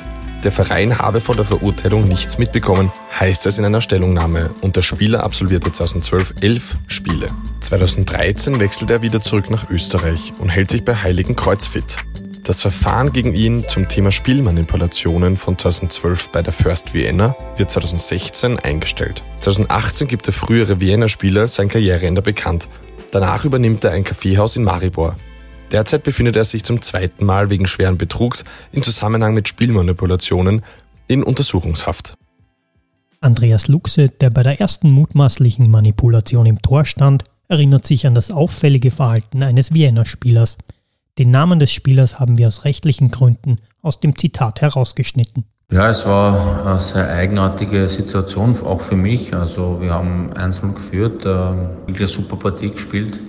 Der 0.44 0.52
Verein 0.52 0.98
habe 0.98 1.20
vor 1.20 1.34
der 1.34 1.44
Verurteilung 1.44 2.06
nichts 2.06 2.38
mitbekommen, 2.38 2.92
heißt 3.18 3.44
es 3.46 3.58
in 3.58 3.64
einer 3.64 3.80
Stellungnahme, 3.80 4.50
und 4.60 4.76
der 4.76 4.82
Spieler 4.82 5.24
absolvierte 5.24 5.72
2012 5.72 6.34
elf 6.40 6.76
Spiele. 6.86 7.28
2013 7.60 8.60
wechselt 8.60 8.90
er 8.90 9.02
wieder 9.02 9.20
zurück 9.20 9.50
nach 9.50 9.68
Österreich 9.68 10.32
und 10.38 10.48
hält 10.48 10.70
sich 10.70 10.84
bei 10.84 10.94
Heiligen 10.94 11.34
Kreuz 11.34 11.66
fit. 11.66 11.96
Das 12.44 12.60
Verfahren 12.60 13.12
gegen 13.12 13.34
ihn 13.34 13.64
zum 13.68 13.88
Thema 13.88 14.12
Spielmanipulationen 14.12 15.36
von 15.36 15.58
2012 15.58 16.30
bei 16.30 16.40
der 16.40 16.52
First 16.52 16.94
Vienna 16.94 17.36
wird 17.56 17.70
2016 17.70 18.60
eingestellt. 18.60 19.24
2018 19.40 20.06
gibt 20.06 20.26
der 20.26 20.32
frühere 20.32 20.80
Vienna-Spieler 20.80 21.48
sein 21.48 21.68
Karriereende 21.68 22.22
bekannt 22.22 22.68
Danach 23.10 23.44
übernimmt 23.44 23.84
er 23.84 23.92
ein 23.92 24.04
Kaffeehaus 24.04 24.56
in 24.56 24.64
Maribor. 24.64 25.16
Derzeit 25.72 26.02
befindet 26.02 26.36
er 26.36 26.44
sich 26.44 26.64
zum 26.64 26.82
zweiten 26.82 27.24
Mal 27.24 27.50
wegen 27.50 27.66
schweren 27.66 27.98
Betrugs 27.98 28.44
in 28.72 28.82
Zusammenhang 28.82 29.34
mit 29.34 29.48
Spielmanipulationen 29.48 30.62
in 31.08 31.22
Untersuchungshaft. 31.22 32.14
Andreas 33.20 33.68
Luxe, 33.68 34.08
der 34.08 34.30
bei 34.30 34.42
der 34.42 34.60
ersten 34.60 34.90
mutmaßlichen 34.90 35.70
Manipulation 35.70 36.46
im 36.46 36.62
Tor 36.62 36.84
stand, 36.84 37.24
erinnert 37.48 37.86
sich 37.86 38.06
an 38.06 38.14
das 38.14 38.30
auffällige 38.30 38.90
Verhalten 38.90 39.42
eines 39.42 39.72
Vienna-Spielers. 39.74 40.58
Den 41.18 41.30
Namen 41.30 41.58
des 41.58 41.72
Spielers 41.72 42.20
haben 42.20 42.38
wir 42.38 42.46
aus 42.46 42.64
rechtlichen 42.64 43.10
Gründen 43.10 43.58
aus 43.82 44.00
dem 44.00 44.16
Zitat 44.16 44.60
herausgeschnitten. 44.60 45.44
Ja, 45.70 45.90
es 45.90 46.06
war 46.06 46.64
eine 46.66 46.80
sehr 46.80 47.06
eigenartige 47.10 47.90
Situation, 47.90 48.56
auch 48.64 48.80
für 48.80 48.96
mich. 48.96 49.34
Also 49.34 49.82
wir 49.82 49.92
haben 49.92 50.32
einzeln 50.32 50.74
geführt, 50.74 51.26
äh, 51.26 51.28
wirklich 51.28 51.98
eine 51.98 52.08
super 52.08 52.36
Partie 52.36 52.70
gespielt. 52.70 53.20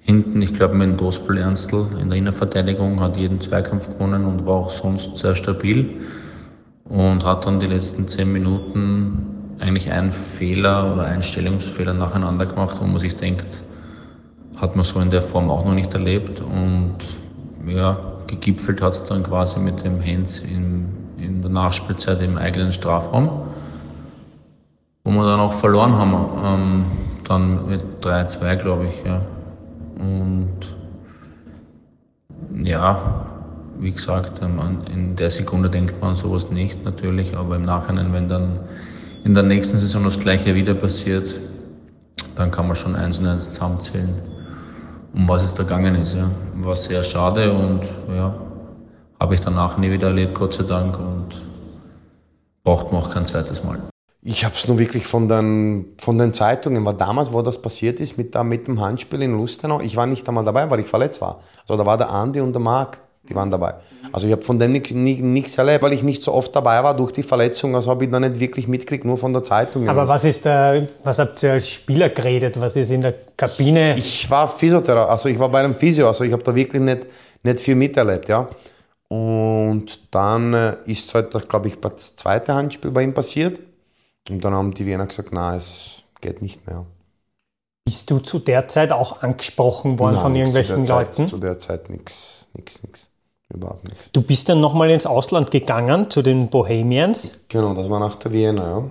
Hinten, 0.00 0.40
ich 0.40 0.54
glaube, 0.54 0.76
mit 0.76 0.88
dem 0.88 0.96
Dospel 0.96 1.36
Ernstl 1.36 1.88
in 2.00 2.08
der 2.08 2.16
Innenverteidigung 2.16 3.00
hat 3.00 3.18
jeden 3.18 3.38
Zweikampf 3.38 3.90
gewonnen 3.90 4.24
und 4.24 4.46
war 4.46 4.54
auch 4.54 4.70
sonst 4.70 5.18
sehr 5.18 5.34
stabil. 5.34 6.00
Und 6.86 7.22
hat 7.26 7.44
dann 7.44 7.60
die 7.60 7.66
letzten 7.66 8.08
zehn 8.08 8.32
Minuten 8.32 9.56
eigentlich 9.58 9.92
einen 9.92 10.10
Fehler 10.10 10.90
oder 10.94 11.04
Einstellungsfehler 11.04 11.92
nacheinander 11.92 12.46
gemacht, 12.46 12.78
wo 12.80 12.86
man 12.86 12.96
sich 12.96 13.14
denkt, 13.14 13.62
hat 14.56 14.74
man 14.74 14.86
so 14.86 15.00
in 15.00 15.10
der 15.10 15.20
Form 15.20 15.50
auch 15.50 15.66
noch 15.66 15.74
nicht 15.74 15.92
erlebt. 15.92 16.40
Und 16.40 16.96
ja, 17.66 17.98
gegipfelt 18.26 18.80
hat 18.80 18.94
es 18.94 19.04
dann 19.04 19.22
quasi 19.22 19.60
mit 19.60 19.84
dem 19.84 20.00
Hens 20.00 20.40
im 20.40 21.07
in 21.20 21.42
der 21.42 21.50
Nachspielzeit 21.50 22.20
im 22.22 22.38
eigenen 22.38 22.72
Strafraum, 22.72 23.42
wo 25.04 25.10
wir 25.10 25.26
dann 25.26 25.40
auch 25.40 25.52
verloren 25.52 25.92
haben, 25.92 26.14
ähm, 26.44 26.84
dann 27.24 27.68
mit 27.68 27.82
3-2, 28.02 28.56
glaube 28.56 28.86
ich. 28.86 29.04
Ja. 29.04 29.22
Und 29.98 30.76
ja, 32.62 33.26
wie 33.80 33.92
gesagt, 33.92 34.42
ähm, 34.42 34.58
in 34.92 35.16
der 35.16 35.30
Sekunde 35.30 35.70
denkt 35.70 36.00
man 36.00 36.14
sowas 36.14 36.50
nicht 36.50 36.84
natürlich, 36.84 37.36
aber 37.36 37.56
im 37.56 37.62
Nachhinein, 37.62 38.12
wenn 38.12 38.28
dann 38.28 38.60
in 39.24 39.34
der 39.34 39.42
nächsten 39.42 39.78
Saison 39.78 40.04
das 40.04 40.18
Gleiche 40.18 40.54
wieder 40.54 40.74
passiert, 40.74 41.38
dann 42.36 42.50
kann 42.50 42.66
man 42.66 42.76
schon 42.76 42.94
eins 42.94 43.18
und 43.18 43.26
eins 43.26 43.50
zusammenzählen, 43.50 44.14
um 45.12 45.28
was 45.28 45.42
es 45.42 45.54
da 45.54 45.64
gegangen 45.64 45.94
ist. 45.96 46.14
Ja. 46.14 46.30
War 46.54 46.76
sehr 46.76 47.02
schade 47.02 47.52
und 47.52 47.82
ja, 48.14 48.34
habe 49.20 49.34
ich 49.34 49.40
danach 49.40 49.78
nie 49.78 49.90
wieder 49.90 50.08
erlebt, 50.08 50.34
Gott 50.34 50.54
sei 50.54 50.64
Dank, 50.64 50.98
und 50.98 51.28
braucht 52.64 52.92
man 52.92 53.02
auch 53.02 53.10
kein 53.10 53.26
zweites 53.26 53.64
Mal. 53.64 53.78
Ich 54.20 54.44
habe 54.44 54.54
es 54.56 54.66
nur 54.66 54.78
wirklich 54.78 55.06
von 55.06 55.28
den, 55.28 55.94
von 55.98 56.18
den 56.18 56.34
Zeitungen, 56.34 56.84
weil 56.84 56.94
damals, 56.94 57.32
wo 57.32 57.40
das 57.40 57.62
passiert 57.62 58.00
ist 58.00 58.18
mit, 58.18 58.34
mit 58.44 58.66
dem 58.66 58.80
Handspiel 58.80 59.22
in 59.22 59.32
Lustenau, 59.32 59.80
ich 59.80 59.96
war 59.96 60.06
nicht 60.06 60.28
einmal 60.28 60.44
dabei, 60.44 60.68
weil 60.68 60.80
ich 60.80 60.86
verletzt 60.86 61.20
war. 61.20 61.40
Also 61.62 61.76
da 61.76 61.86
war 61.86 61.96
der 61.96 62.10
Andi 62.10 62.40
und 62.40 62.52
der 62.52 62.60
Marc, 62.60 62.98
die 63.28 63.34
waren 63.34 63.50
dabei. 63.50 63.74
Also 64.10 64.26
ich 64.26 64.32
habe 64.32 64.42
von 64.42 64.58
dem 64.58 64.72
nichts, 64.72 64.90
nichts 64.90 65.56
erlebt, 65.56 65.82
weil 65.82 65.92
ich 65.92 66.02
nicht 66.02 66.22
so 66.22 66.32
oft 66.32 66.54
dabei 66.54 66.82
war 66.82 66.96
durch 66.96 67.12
die 67.12 67.22
Verletzung. 67.22 67.74
Also 67.76 67.90
habe 67.90 68.04
ich 68.04 68.10
da 68.10 68.18
nicht 68.18 68.40
wirklich 68.40 68.66
mitgekriegt, 68.66 69.04
nur 69.04 69.18
von 69.18 69.32
der 69.32 69.44
Zeitung. 69.44 69.88
Aber 69.88 70.08
was 70.08 70.24
ist 70.24 70.44
da, 70.44 70.82
was 71.02 71.18
habt 71.18 71.42
ihr 71.42 71.52
als 71.52 71.68
Spieler 71.68 72.08
geredet? 72.08 72.60
Was 72.60 72.74
ist 72.74 72.90
in 72.90 73.02
der 73.02 73.14
Kabine? 73.36 73.96
Ich 73.96 74.28
war 74.30 74.48
Physiotherapeut, 74.48 75.10
also 75.10 75.28
ich 75.28 75.38
war 75.38 75.48
bei 75.48 75.60
einem 75.60 75.74
Physio, 75.74 76.08
also 76.08 76.24
ich 76.24 76.32
habe 76.32 76.42
da 76.42 76.54
wirklich 76.54 76.82
nicht, 76.82 77.06
nicht 77.42 77.60
viel 77.60 77.76
miterlebt, 77.76 78.28
ja. 78.28 78.46
Und 79.08 80.14
dann 80.14 80.52
äh, 80.52 80.76
ist 80.84 81.14
halt, 81.14 81.48
glaube 81.48 81.68
ich, 81.68 81.80
das 81.80 82.16
zweite 82.16 82.54
Handspiel 82.54 82.90
bei 82.90 83.02
ihm 83.02 83.14
passiert. 83.14 83.58
Und 84.28 84.44
dann 84.44 84.54
haben 84.54 84.74
die 84.74 84.84
Wiener 84.86 85.06
gesagt, 85.06 85.30
na, 85.32 85.56
es 85.56 86.04
geht 86.20 86.42
nicht 86.42 86.66
mehr. 86.66 86.84
Bist 87.86 88.10
du 88.10 88.18
zu 88.18 88.38
der 88.38 88.68
Zeit 88.68 88.92
auch 88.92 89.22
angesprochen 89.22 89.98
worden 89.98 90.16
Nein, 90.16 90.22
von 90.22 90.36
irgendwelchen 90.36 90.84
zu 90.84 90.92
Leuten? 90.92 91.12
Zeit, 91.12 91.28
zu 91.30 91.38
der 91.38 91.58
Zeit 91.58 91.88
nichts, 91.88 92.48
nichts, 92.52 92.82
nichts. 92.82 93.08
Überhaupt 93.48 93.84
nichts. 93.84 94.10
Du 94.12 94.20
bist 94.20 94.50
dann 94.50 94.60
nochmal 94.60 94.90
ins 94.90 95.06
Ausland 95.06 95.50
gegangen, 95.50 96.10
zu 96.10 96.20
den 96.20 96.50
Bohemians? 96.50 97.40
Genau, 97.48 97.72
das 97.72 97.88
war 97.88 97.98
nach 97.98 98.16
der 98.16 98.30
Vienna, 98.30 98.62
ja. 98.62 98.84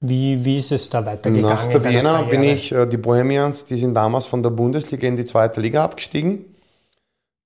Wie, 0.00 0.44
wie 0.44 0.58
ist 0.58 0.72
es 0.72 0.90
da 0.90 1.06
weitergegangen? 1.06 1.48
Nach 1.48 1.64
der 1.66 1.82
Vienna 1.82 2.22
bin 2.22 2.42
ich, 2.42 2.72
äh, 2.72 2.86
die 2.86 2.98
Bohemians, 2.98 3.64
die 3.64 3.76
sind 3.76 3.94
damals 3.94 4.26
von 4.26 4.42
der 4.42 4.50
Bundesliga 4.50 5.06
in 5.08 5.16
die 5.16 5.24
zweite 5.24 5.60
Liga 5.60 5.82
abgestiegen. 5.84 6.44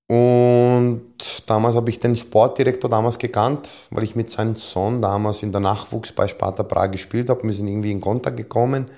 Und 0.07 1.11
damals 1.47 1.75
habe 1.75 1.89
ich 1.89 1.99
den 1.99 2.15
Sportdirektor 2.15 2.89
damals 2.89 3.19
gekannt, 3.19 3.69
weil 3.91 4.03
ich 4.03 4.15
mit 4.15 4.31
seinem 4.31 4.55
Sohn 4.55 5.01
damals 5.01 5.43
in 5.43 5.51
der 5.51 5.59
Nachwuchs 5.59 6.13
bei 6.13 6.27
Sparta 6.29 6.63
Prag 6.63 6.91
gespielt 6.91 7.29
habe. 7.29 7.43
Wir 7.43 7.53
sind 7.53 7.67
irgendwie 7.67 7.91
in 7.91 7.99
Kontakt 7.99 8.37
gekommen, 8.37 8.89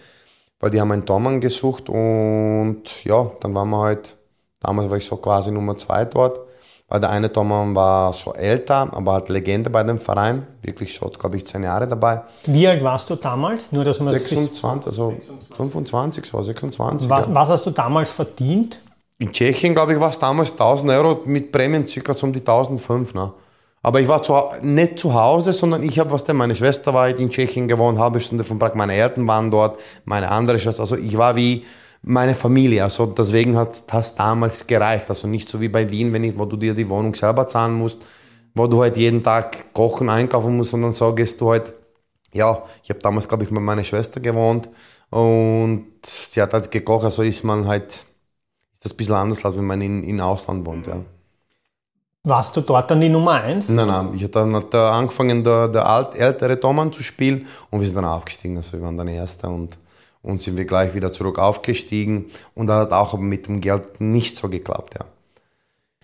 weil 0.59 0.69
die 0.69 0.79
haben 0.79 0.91
einen 0.91 1.05
Tormann 1.05 1.41
gesucht 1.41 1.89
und 1.89 2.83
ja, 3.03 3.31
dann 3.39 3.55
waren 3.55 3.69
wir 3.69 3.81
halt, 3.81 4.15
damals 4.61 4.89
war 4.89 4.97
ich 4.97 5.05
so 5.05 5.17
quasi 5.17 5.51
Nummer 5.51 5.75
zwei 5.77 6.05
dort, 6.05 6.41
weil 6.87 6.99
der 6.99 7.09
eine 7.09 7.33
Tormann 7.33 7.73
war 7.73 8.13
schon 8.13 8.35
älter, 8.35 8.93
aber 8.93 9.13
hat 9.13 9.29
Legende 9.29 9.71
bei 9.71 9.81
dem 9.81 9.97
Verein, 9.97 10.45
wirklich 10.61 10.93
schon, 10.93 11.11
glaube 11.13 11.37
ich, 11.37 11.47
zehn 11.47 11.63
Jahre 11.63 11.87
dabei. 11.87 12.21
Wie 12.45 12.67
alt 12.67 12.83
warst 12.83 13.09
du 13.09 13.15
damals? 13.15 13.71
Nur, 13.71 13.83
dass 13.83 13.99
man 13.99 14.13
26, 14.13 14.85
also 14.85 15.15
25, 15.55 16.23
so 16.23 16.39
26. 16.39 17.09
Was, 17.09 17.25
was 17.33 17.49
hast 17.49 17.65
du 17.65 17.71
damals 17.71 18.11
verdient? 18.11 18.79
In 19.21 19.33
Tschechien, 19.33 19.73
glaube 19.73 19.93
ich, 19.93 19.99
war 19.99 20.09
es 20.09 20.17
damals 20.17 20.51
1000 20.53 20.91
Euro, 20.91 21.21
mit 21.25 21.51
Prämien 21.51 21.85
circa 21.85 22.15
um 22.21 22.31
die 22.31 22.39
1005. 22.39 23.13
Ne? 23.13 23.33
Aber 23.81 23.99
ich 23.99 24.07
war 24.07 24.23
zu, 24.23 24.33
nicht 24.61 24.97
zu 24.97 25.13
Hause, 25.13 25.51
sondern 25.51 25.83
ich 25.83 25.99
habe, 25.99 26.11
was 26.11 26.23
denn, 26.23 26.37
meine 26.37 26.55
Schwester 26.55 26.93
war 26.93 27.09
in 27.09 27.29
Tschechien 27.29 27.67
gewohnt, 27.67 27.99
halbe 27.99 28.21
Stunde 28.21 28.45
von 28.45 28.57
Prag, 28.57 28.75
meine 28.75 28.93
Eltern 28.93 29.27
waren 29.27 29.51
dort, 29.51 29.77
meine 30.05 30.31
andere 30.31 30.57
Schwester, 30.57 30.81
also 30.81 30.95
ich 30.95 31.17
war 31.17 31.35
wie 31.35 31.65
meine 32.01 32.33
Familie, 32.33 32.83
also 32.83 33.07
deswegen 33.07 33.57
hat 33.57 33.91
das 33.91 34.15
damals 34.15 34.65
gereicht, 34.65 35.09
also 35.09 35.27
nicht 35.27 35.49
so 35.49 35.59
wie 35.59 35.67
bei 35.67 35.89
Wien, 35.89 36.13
wenn 36.13 36.23
ich, 36.23 36.37
wo 36.37 36.45
du 36.45 36.55
dir 36.55 36.73
die 36.73 36.87
Wohnung 36.87 37.13
selber 37.13 37.45
zahlen 37.45 37.73
musst, 37.73 38.01
wo 38.53 38.67
du 38.67 38.81
halt 38.81 38.95
jeden 38.95 39.21
Tag 39.21 39.73
kochen, 39.73 40.09
einkaufen 40.09 40.55
musst, 40.55 40.71
sondern 40.71 40.93
so 40.93 41.13
gehst 41.13 41.41
du 41.41 41.51
halt, 41.51 41.73
ja, 42.33 42.61
ich 42.83 42.89
habe 42.89 42.99
damals, 42.99 43.27
glaube 43.27 43.43
ich, 43.43 43.51
mit 43.51 43.61
meiner 43.61 43.83
Schwester 43.83 44.21
gewohnt 44.21 44.69
und 45.09 45.87
sie 46.05 46.41
hat 46.41 46.53
halt 46.53 46.71
gekocht, 46.71 47.03
also 47.03 47.21
ist 47.21 47.43
man 47.43 47.67
halt 47.67 48.05
ist 48.79 48.85
das 48.85 48.93
ein 48.93 48.97
bisschen 48.97 49.15
anders, 49.15 49.43
als 49.43 49.57
wenn 49.57 49.65
man 49.65 49.81
in, 49.81 50.03
in 50.05 50.21
Ausland 50.21 50.65
wohnt. 50.65 50.87
Ja. 50.87 51.01
Warst 52.23 52.55
du 52.55 52.61
dort 52.61 52.89
dann 52.89 53.01
die 53.01 53.09
Nummer 53.09 53.41
1? 53.41 53.69
Nein, 53.69 53.87
nein. 53.87 54.11
Ich 54.13 54.23
habe 54.23 54.31
dann 54.31 54.55
hat 54.55 54.73
angefangen, 54.73 55.43
der, 55.43 55.67
der 55.67 55.85
alt, 55.85 56.15
ältere 56.15 56.57
Thomann 56.57 56.93
zu 56.93 57.03
spielen 57.03 57.45
und 57.71 57.81
wir 57.81 57.87
sind 57.87 57.95
dann 57.97 58.05
aufgestiegen. 58.05 58.55
Also 58.55 58.77
wir 58.77 58.85
waren 58.85 58.95
dann 58.95 59.09
Erster 59.09 59.49
und, 59.49 59.77
und 60.21 60.41
sind 60.41 60.55
wir 60.55 60.63
gleich 60.63 60.93
wieder 60.93 61.11
zurück 61.11 61.39
aufgestiegen. 61.39 62.27
Und 62.55 62.67
das 62.67 62.77
hat 62.77 62.93
auch 62.93 63.17
mit 63.17 63.47
dem 63.47 63.59
Geld 63.59 63.99
nicht 63.99 64.37
so 64.37 64.47
geklappt, 64.47 64.95
ja. 64.97 65.05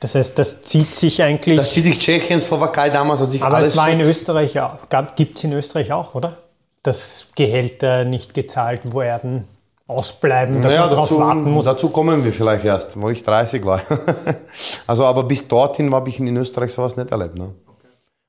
Das 0.01 0.13
heißt, 0.15 0.37
das 0.37 0.63
zieht 0.63 0.93
sich 0.93 1.23
eigentlich. 1.23 1.55
Das 1.55 1.71
zieht 1.71 1.85
sich 1.85 1.97
Tschechien, 1.97 2.41
Slowakei 2.41 2.89
damals 2.89 3.21
hat 3.21 3.31
sich 3.31 3.41
Aber 3.41 3.55
alles 3.55 3.69
es 3.69 3.77
war 3.77 3.89
in 3.89 4.01
Österreich 4.01 4.59
auch. 4.59 4.79
Gibt 5.15 5.37
es 5.37 5.45
in 5.45 5.53
Österreich 5.53 5.93
auch, 5.93 6.13
oder? 6.13 6.37
Dass 6.83 7.27
Gehälter 7.35 8.03
nicht 8.03 8.33
gezahlt 8.33 8.93
werden 8.93 9.47
ausbleiben, 9.87 10.61
dass 10.61 10.73
naja, 10.73 10.85
man 10.85 10.89
darauf 10.91 11.11
warten 11.17 11.51
muss? 11.51 11.65
Dazu 11.65 11.89
kommen 11.89 12.23
wir 12.23 12.33
vielleicht 12.33 12.65
erst, 12.65 12.99
wo 12.99 13.09
ich 13.09 13.23
30 13.23 13.63
war. 13.65 13.81
also, 14.87 15.05
aber 15.05 15.23
bis 15.23 15.47
dorthin 15.47 15.93
habe 15.93 16.09
ich 16.09 16.19
in 16.19 16.35
Österreich 16.35 16.73
sowas 16.73 16.95
nicht 16.95 17.11
erlebt. 17.11 17.37
Ne? 17.37 17.53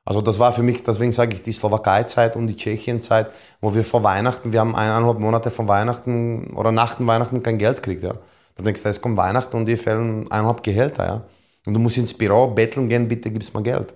Also 0.05 0.21
das 0.21 0.39
war 0.39 0.53
für 0.53 0.63
mich, 0.63 0.83
deswegen 0.85 1.11
sage 1.13 1.35
ich 1.35 1.43
die 1.43 1.53
Slowakei-Zeit 1.53 2.37
und 2.37 2.47
die 2.47 2.57
Tschechien-Zeit, 2.57 3.29
wo 3.61 3.75
wir 3.75 3.83
vor 3.83 4.05
Weihnachten, 4.05 4.53
wir 4.53 4.61
haben 4.61 4.77
eineinhalb 4.77 5.19
Monate 5.19 5.51
vor 5.51 5.67
Weihnachten 5.67 6.55
oder 6.55 6.71
nach 6.71 6.95
dem 6.95 7.09
Weihnachten 7.09 7.43
kein 7.43 7.59
Geld 7.59 7.83
gekriegt. 7.83 8.05
Ja. 8.05 8.13
Dann 8.55 8.65
denkst 8.65 8.85
du, 8.85 8.89
es 8.89 9.01
kommt 9.01 9.17
Weihnachten 9.17 9.57
und 9.57 9.67
dir 9.67 9.77
fehlen 9.77 10.31
eineinhalb 10.31 10.63
Gehälter. 10.63 11.07
Ja. 11.07 11.23
Und 11.67 11.75
du 11.75 11.81
musst 11.81 11.97
ins 11.97 12.15
Büro 12.15 12.47
betteln 12.47 12.89
gehen, 12.89 13.09
bitte 13.09 13.31
gib's 13.31 13.53
mir 13.53 13.63
Geld. 13.63 13.93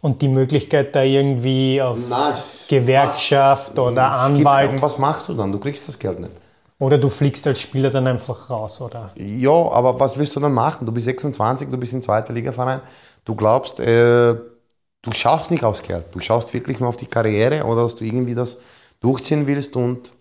Und 0.00 0.22
die 0.22 0.28
Möglichkeit 0.28 0.94
da 0.96 1.02
irgendwie 1.02 1.82
auf 1.82 1.98
Nein, 2.08 2.32
Gewerkschaft 2.68 3.78
oder 3.78 4.12
Es 4.12 4.28
gibt- 4.34 4.46
Anwalt 4.46 4.70
Und 4.70 4.80
was 4.82 4.98
machst 4.98 5.28
du 5.28 5.34
dann? 5.34 5.52
Du 5.52 5.58
kriegst 5.58 5.86
das 5.86 5.98
Geld 5.98 6.18
nicht. 6.18 6.32
Oder 6.78 6.98
du 6.98 7.08
fliegst 7.08 7.46
als 7.46 7.60
Spieler 7.60 7.90
dann 7.90 8.06
einfach 8.06 8.50
raus, 8.50 8.80
oder? 8.80 9.10
Ja, 9.16 9.50
aber 9.50 9.98
was 9.98 10.18
willst 10.18 10.36
du 10.36 10.40
dann 10.40 10.52
machen? 10.52 10.86
Du 10.86 10.92
bist 10.92 11.06
26, 11.06 11.70
du 11.70 11.78
bist 11.78 11.92
in 11.94 12.02
zweiter 12.02 12.32
Liga-Verein. 12.32 12.80
Du 13.24 13.34
glaubst, 13.34 13.80
äh, 13.80 14.34
du 14.34 15.12
schaust 15.12 15.50
nicht 15.50 15.64
aufs 15.64 15.82
Geld. 15.82 16.04
Du 16.12 16.20
schaust 16.20 16.52
wirklich 16.52 16.80
nur 16.80 16.90
auf 16.90 16.96
die 16.96 17.06
Karriere 17.06 17.64
oder 17.64 17.84
dass 17.84 17.96
du 17.96 18.04
irgendwie 18.04 18.34
das 18.34 18.58
durchziehen 19.00 19.46
willst 19.46 19.76
und 19.76 20.12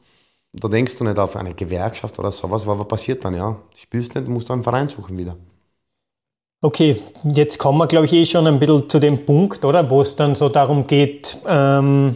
da 0.54 0.70
denkst 0.70 0.98
du 0.98 1.04
nicht 1.04 1.20
auf 1.20 1.36
eine 1.36 1.54
Gewerkschaft 1.54 2.18
oder 2.20 2.32
sowas. 2.32 2.66
Was 2.66 2.88
passiert 2.88 3.26
dann? 3.26 3.36
Ja, 3.36 3.52
du 3.52 3.78
spielst 3.78 4.16
nicht, 4.16 4.28
musst 4.28 4.48
du 4.48 4.54
einen 4.54 4.64
Verein 4.64 4.88
suchen 4.88 5.18
wieder. 5.18 5.36
Okay, 6.62 7.02
jetzt 7.24 7.60
kommen 7.60 7.78
wir, 7.78 7.88
glaube 7.88 8.06
ich, 8.06 8.14
eh 8.14 8.26
schon 8.26 8.48
ein 8.48 8.60
bisschen 8.60 8.90
zu 8.90 9.00
dem 9.00 9.26
Punkt, 9.26 9.66
oder? 9.66 9.90
Wo 9.90 10.02
es 10.02 10.16
dann 10.16 10.34
so 10.36 10.50
darum 10.50 10.88
geht, 10.88 11.38
ähm, 11.48 12.16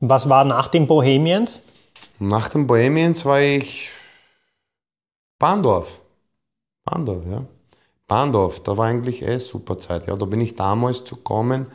was 0.00 0.28
war 0.28 0.44
nach 0.44 0.68
den 0.68 0.86
Bohemians? 0.86 1.60
Nach 2.18 2.48
den 2.48 2.66
Bohemians 2.66 3.24
war 3.24 3.40
ich 3.40 3.90
Bahndorf. 5.38 6.00
Bahndorf, 6.84 7.22
ja. 7.30 7.44
Bahndorf, 8.06 8.60
da 8.62 8.76
war 8.76 8.86
eigentlich 8.86 9.22
eh 9.22 9.38
super 9.38 9.78
Zeit. 9.78 10.06
Ja. 10.06 10.16
Da 10.16 10.26
bin 10.26 10.40
ich 10.40 10.54
damals 10.54 11.04
gekommen, 11.04 11.66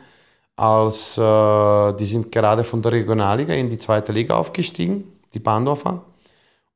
als 0.56 1.18
äh, 1.18 1.92
die 1.94 2.06
sind 2.06 2.32
gerade 2.32 2.64
von 2.64 2.82
der 2.82 2.92
Regionalliga 2.92 3.54
in 3.54 3.70
die 3.70 3.78
zweite 3.78 4.12
Liga 4.12 4.36
aufgestiegen, 4.36 5.04
die 5.34 5.38
Bahndorfer. 5.38 6.02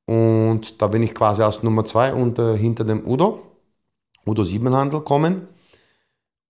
Und 0.06 0.80
da 0.82 0.88
bin 0.88 1.02
ich 1.02 1.14
quasi 1.14 1.42
als 1.42 1.62
Nummer 1.62 1.84
zwei 1.84 2.12
unter, 2.12 2.54
hinter 2.56 2.84
dem 2.84 3.06
Udo, 3.06 3.42
Udo 4.26 4.44
Siebenhandel 4.44 5.00
kommen. 5.00 5.48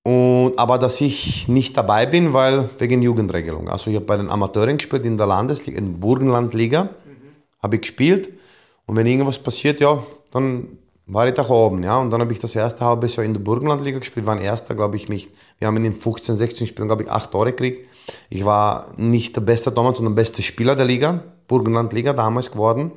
Und, 0.04 0.54
aber 0.56 0.78
dass 0.78 1.00
ich 1.00 1.46
nicht 1.46 1.76
dabei 1.76 2.06
bin, 2.06 2.32
weil 2.32 2.68
wegen 2.78 3.02
Jugendregelung. 3.02 3.68
Also 3.68 3.90
ich 3.90 3.96
habe 3.96 4.06
bei 4.06 4.16
den 4.16 4.30
Amateuren 4.30 4.76
gespielt 4.76 5.04
in 5.04 5.16
der 5.16 5.26
Landesliga, 5.26 5.78
in 5.78 5.92
der 5.92 5.98
Burgenlandliga, 5.98 6.88
habe 7.62 7.76
ich 7.76 7.82
gespielt. 7.82 8.30
Und 8.86 8.96
wenn 8.96 9.06
irgendwas 9.06 9.38
passiert, 9.38 9.80
ja, 9.80 10.02
dann 10.32 10.78
war 11.06 11.28
ich 11.28 11.34
da 11.34 11.48
oben. 11.48 11.82
Ja. 11.82 11.98
Und 11.98 12.10
dann 12.10 12.20
habe 12.20 12.32
ich 12.32 12.40
das 12.40 12.56
erste 12.56 12.84
halbe 12.84 13.06
Jahr 13.06 13.24
in 13.24 13.34
der 13.34 13.40
Burgenlandliga 13.40 13.98
gespielt, 13.98 14.26
war 14.26 14.34
ein 14.34 14.42
erster, 14.42 14.74
glaube 14.74 14.96
ich, 14.96 15.08
nicht. 15.08 15.30
Wir 15.58 15.68
haben 15.68 15.84
in 15.84 15.92
15, 15.92 16.36
16 16.36 16.66
Spielen, 16.66 16.88
glaube 16.88 17.04
ich, 17.04 17.10
acht 17.10 17.30
Tore 17.30 17.50
gekriegt. 17.50 17.88
Ich 18.30 18.44
war 18.44 18.92
nicht 18.96 19.36
der 19.36 19.42
beste 19.42 19.70
damals, 19.70 19.98
sondern 19.98 20.16
der 20.16 20.22
beste 20.22 20.42
Spieler 20.42 20.74
der 20.74 20.84
Liga, 20.84 21.22
Burgenlandliga 21.46 22.12
damals 22.12 22.50
geworden. 22.50 22.90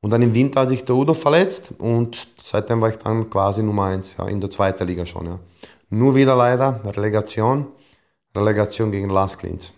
Und 0.00 0.10
dann 0.10 0.22
im 0.22 0.34
Winter 0.34 0.62
hat 0.62 0.68
sich 0.68 0.84
der 0.84 0.94
Udo 0.94 1.12
verletzt 1.12 1.74
und 1.78 2.28
seitdem 2.40 2.80
war 2.80 2.88
ich 2.88 2.96
dann 2.96 3.28
quasi 3.28 3.62
Nummer 3.62 3.84
eins, 3.86 4.14
ja, 4.16 4.28
in 4.28 4.40
der 4.40 4.48
zweiten 4.48 4.86
Liga 4.86 5.04
schon, 5.04 5.26
ja. 5.26 5.38
Nur 5.90 6.14
wieder 6.14 6.36
leider 6.36 6.80
Relegation, 6.84 7.66
Relegation 8.34 8.90
gegen 8.90 9.10
Las 9.10 9.38
Klins. 9.38 9.72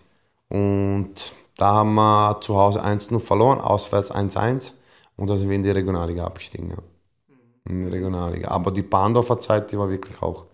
Und 0.49 1.13
da 1.57 1.75
haben 1.75 1.95
wir 1.95 2.41
zu 2.41 2.57
Hause 2.57 2.83
1-0 2.83 3.19
verloren, 3.19 3.61
auswärts 3.61 4.11
1-1 4.11 4.73
und 5.15 5.29
da 5.29 5.37
sind 5.37 5.49
wir 5.49 5.55
in 5.55 5.63
die 5.63 5.69
Regionalliga 5.69 6.25
abgestiegen, 6.25 6.69
ja. 6.71 6.77
In 7.69 7.83
die 7.85 7.89
Regionalliga. 7.89 8.49
Aber 8.49 8.71
die 8.71 8.81
Bahndorfer 8.81 9.39
Zeit, 9.39 9.71
die 9.71 9.77
war 9.77 9.89
wirklich 9.89 10.21
auch, 10.21 10.45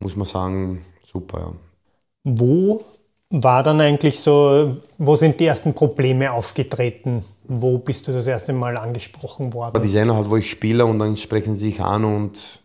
muss 0.00 0.16
man 0.16 0.26
sagen, 0.26 0.84
super, 1.04 1.38
ja. 1.38 1.52
Wo 2.24 2.82
war 3.30 3.62
dann 3.62 3.80
eigentlich 3.80 4.20
so, 4.20 4.72
wo 4.98 5.16
sind 5.16 5.38
die 5.40 5.46
ersten 5.46 5.74
Probleme 5.74 6.32
aufgetreten? 6.32 7.24
Wo 7.44 7.78
bist 7.78 8.08
du 8.08 8.12
das 8.12 8.26
erste 8.26 8.52
Mal 8.52 8.76
angesprochen 8.76 9.52
worden? 9.52 9.80
die 9.80 9.88
sehen 9.88 10.12
halt, 10.12 10.28
wo 10.28 10.36
ich 10.36 10.50
spiele 10.50 10.84
und 10.84 10.98
dann 10.98 11.16
sprechen 11.16 11.56
sie 11.56 11.70
sich 11.70 11.80
an 11.80 12.04
und 12.04 12.62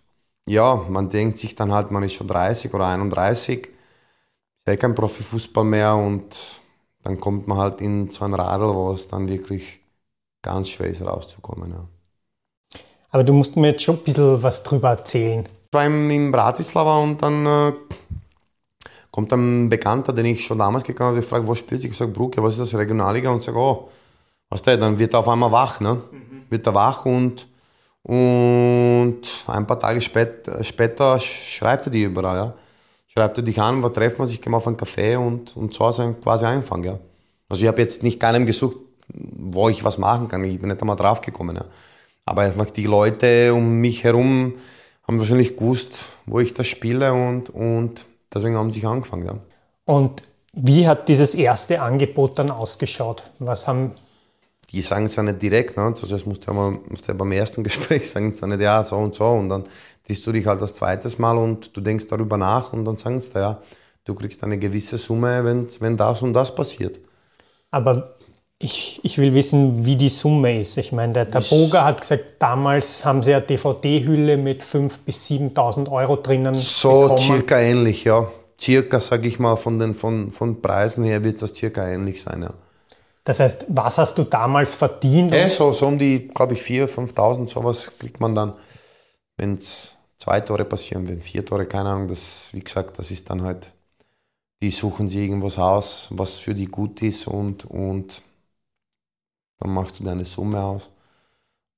ja, 0.48 0.76
man 0.90 1.10
denkt 1.10 1.38
sich 1.38 1.56
dann 1.56 1.72
halt, 1.72 1.92
man 1.92 2.04
ist 2.04 2.14
schon 2.14 2.28
30 2.28 2.74
oder 2.74 2.88
31, 2.88 3.68
ist 3.68 3.74
ja 4.68 4.76
kein 4.78 4.96
Profifußball 4.96 5.64
mehr 5.66 5.96
und 5.96 6.62
dann 7.04 7.20
kommt 7.20 7.48
man 7.48 7.58
halt 7.60 7.82
in 7.82 8.10
so 8.10 8.26
ein 8.26 8.34
Radl, 8.36 8.74
wo 8.76 8.92
es 8.94 9.08
dann 9.08 9.28
wirklich 9.30 9.82
ganz 10.44 10.70
schwer 10.70 10.90
ist 10.90 11.04
rauszukommen. 11.06 11.72
Ja. 11.72 11.88
Aber 13.12 13.24
du 13.24 13.34
musst 13.34 13.56
mir 13.56 13.70
jetzt 13.72 13.84
schon 13.84 13.98
ein 13.98 14.04
bisschen 14.04 14.42
was 14.42 14.64
drüber 14.64 14.90
erzählen. 14.90 15.44
Ich 15.68 15.74
war 15.74 15.86
im- 15.86 16.10
in 16.10 16.32
Bratislava 16.32 16.98
und 17.00 17.22
dann 17.22 17.46
äh, 17.46 17.74
kommt 19.12 19.32
ein 19.34 19.70
Bekannter, 19.70 20.14
den 20.14 20.26
ich 20.26 20.46
schon 20.46 20.58
damals 20.60 20.84
gekannt 20.84 21.10
habe, 21.10 21.20
ich 21.20 21.26
frage, 21.26 21.48
wo 21.48 21.56
spielst 21.56 21.84
du? 21.84 21.90
Ich 21.90 21.98
sage, 21.98 22.12
Bruck, 22.12 22.38
ja, 22.38 22.44
was 22.44 22.54
ist 22.54 22.60
das, 22.74 22.80
Regionalliga? 22.80 23.30
Und 23.30 23.44
sage, 23.44 23.58
oh, 23.58 23.90
was 24.50 24.62
der? 24.64 24.78
Dann 24.78 25.00
wird 25.00 25.14
er 25.14 25.20
auf 25.22 25.30
einmal 25.30 25.52
wach, 25.52 25.80
ne? 25.80 26.02
Wird 26.50 26.68
er 26.68 26.74
wach 26.76 27.06
und, 27.06 27.48
und 28.04 29.22
ein 29.48 29.68
paar 29.68 29.80
Tage 29.80 30.02
spät, 30.02 30.50
später 30.62 31.20
schreibt 31.20 31.88
er 31.88 31.92
die 31.92 32.04
überall, 32.04 32.36
ja. 32.36 32.54
Schreibt 33.08 33.38
er 33.38 33.44
dich 33.44 33.60
an, 33.60 33.84
wo 33.84 33.90
treffen 33.90 34.20
wir 34.20 34.26
sich, 34.26 34.42
gehen 34.42 34.54
wir 34.54 34.58
auf 34.58 34.68
einen 34.68 34.78
Café 34.78 35.18
und, 35.18 35.56
und 35.58 35.74
so 35.74 35.86
er 35.86 36.14
quasi 36.14 36.46
Anfang, 36.46 36.84
ja. 36.84 36.98
Also 37.50 37.62
ich 37.64 37.68
habe 37.68 37.82
jetzt 37.82 38.04
nicht 38.04 38.20
keinem 38.20 38.46
gesucht, 38.46 38.78
wo 39.14 39.68
ich 39.68 39.84
was 39.84 39.98
machen 39.98 40.30
kann. 40.30 40.44
Ich 40.46 40.60
bin 40.60 40.70
nicht 40.70 40.82
einmal 40.82 40.96
draufgekommen, 40.96 41.58
ja. 41.58 41.66
Aber 42.26 42.44
einfach 42.44 42.70
die 42.70 42.86
Leute 42.86 43.54
um 43.54 43.80
mich 43.80 44.04
herum 44.04 44.54
haben 45.08 45.20
wahrscheinlich 45.20 45.58
gewusst, 45.58 46.14
wo 46.26 46.40
ich 46.40 46.54
das 46.54 46.68
spiele 46.68 47.14
und, 47.14 47.50
und 47.50 48.06
deswegen 48.34 48.56
haben 48.56 48.72
sie 48.72 48.80
sich 48.80 48.88
angefangen. 48.88 49.26
Ja. 49.26 49.36
Und 49.86 50.24
wie 50.54 50.88
hat 50.88 51.10
dieses 51.10 51.36
erste 51.36 51.82
Angebot 51.82 52.40
dann 52.40 52.52
ausgeschaut? 52.52 53.24
Was 53.40 53.68
haben, 53.68 53.92
Die 54.72 54.82
sagen 54.82 55.06
es 55.06 55.16
ja 55.16 55.24
nicht 55.24 55.42
direkt, 55.42 55.78
ne? 55.78 55.84
also 55.84 56.08
das 56.08 56.26
musst 56.26 56.44
du 56.44 56.48
ja 56.48 56.54
mal 56.54 56.72
musst 56.90 57.08
du 57.08 57.12
ja 57.12 57.18
beim 57.18 57.32
ersten 57.32 57.64
Gespräch 57.68 58.10
sagen 58.10 58.30
es 58.30 58.40
dann 58.40 58.50
nicht, 58.52 58.62
ja, 58.62 58.84
so 58.84 58.96
und 58.98 59.16
so 59.16 59.28
und 59.28 59.50
dann 59.50 59.66
siehst 60.08 60.26
du 60.26 60.32
dich 60.32 60.46
halt 60.46 60.62
das 60.62 60.74
zweites 60.74 61.20
Mal 61.20 61.38
und 61.38 61.76
du 61.76 61.82
denkst 61.82 62.08
darüber 62.10 62.38
nach 62.38 62.74
und 62.74 62.86
dann 62.86 62.98
sagen 62.98 63.20
sie 63.20 63.34
dir, 63.34 63.40
ja, 63.40 63.62
du 64.06 64.16
kriegst 64.16 64.44
eine 64.44 64.58
gewisse 64.58 64.98
Summe, 64.98 65.44
wenn, 65.46 65.68
wenn 65.80 65.98
das 65.98 66.22
und 66.22 66.34
das 66.34 66.54
passiert. 66.56 67.00
aber 67.72 68.16
ich, 68.64 69.00
ich 69.04 69.18
will 69.18 69.34
wissen, 69.34 69.86
wie 69.88 69.96
die 69.96 70.10
Summe 70.10 70.60
ist. 70.62 70.78
Ich 70.78 70.92
meine, 70.92 71.14
der 71.14 71.32
Taboga 71.32 71.84
hat 71.84 72.02
gesagt, 72.02 72.26
damals 72.40 73.04
haben 73.04 73.24
sie 73.24 73.34
eine 73.34 73.44
DVD-Hülle 73.44 74.38
mit 74.38 74.62
5.000 74.64 74.98
bis 75.06 75.26
7.000 75.28 75.92
Euro 75.92 76.16
drinnen 76.18 76.70
So 76.70 77.02
bekommen. 77.02 77.18
circa 77.20 77.60
ähnlich, 77.60 78.04
ja. 78.04 78.32
Circa, 78.60 79.00
sag 79.00 79.26
ich 79.26 79.40
mal, 79.40 79.56
von 79.58 79.80
den 79.80 79.96
von, 79.96 80.32
von 80.32 80.62
Preisen 80.62 81.04
her 81.04 81.24
wird 81.24 81.42
das 81.42 81.56
circa 81.56 81.88
ähnlich 81.90 82.22
sein, 82.22 82.44
ja. 82.44 82.54
Das 83.24 83.40
heißt, 83.40 83.66
was 83.70 83.98
hast 83.98 84.18
du 84.18 84.24
damals 84.24 84.74
verdient? 84.76 85.34
Eh, 85.34 85.50
so, 85.50 85.74
so 85.74 85.88
um 85.88 86.00
die, 86.00 86.28
glaube 86.28 86.54
ich, 86.54 86.62
4.000, 86.62 86.88
5.000, 86.88 87.50
sowas 87.50 87.92
kriegt 88.00 88.20
man 88.20 88.34
dann, 88.34 88.54
wenn 89.38 89.56
es 89.56 89.98
zwei 90.18 90.40
Tore 90.42 90.66
passieren, 90.66 91.08
wenn 91.08 91.22
vier 91.22 91.46
Tore, 91.46 91.66
keine 91.66 91.90
Ahnung, 91.90 92.08
das, 92.08 92.50
wie 92.54 92.60
gesagt, 92.60 92.98
das 93.00 93.12
ist 93.12 93.30
dann 93.30 93.44
halt, 93.44 93.72
die 94.62 94.72
suchen 94.72 95.08
sich 95.08 95.20
irgendwas 95.20 95.58
aus, 95.58 96.08
was 96.12 96.36
für 96.36 96.54
die 96.54 96.68
gut 96.68 97.02
ist 97.02 97.28
und, 97.28 97.66
und 97.66 98.22
dann 99.60 99.74
machst 99.74 100.00
du 100.00 100.04
deine 100.04 100.26
Summe 100.26 100.62
aus 100.64 100.90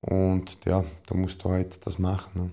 und 0.01 0.57
ja, 0.65 0.83
da 1.07 1.15
musst 1.15 1.43
du 1.43 1.49
halt 1.49 1.85
das 1.85 1.99
machen. 1.99 2.31
Ne? 2.41 2.51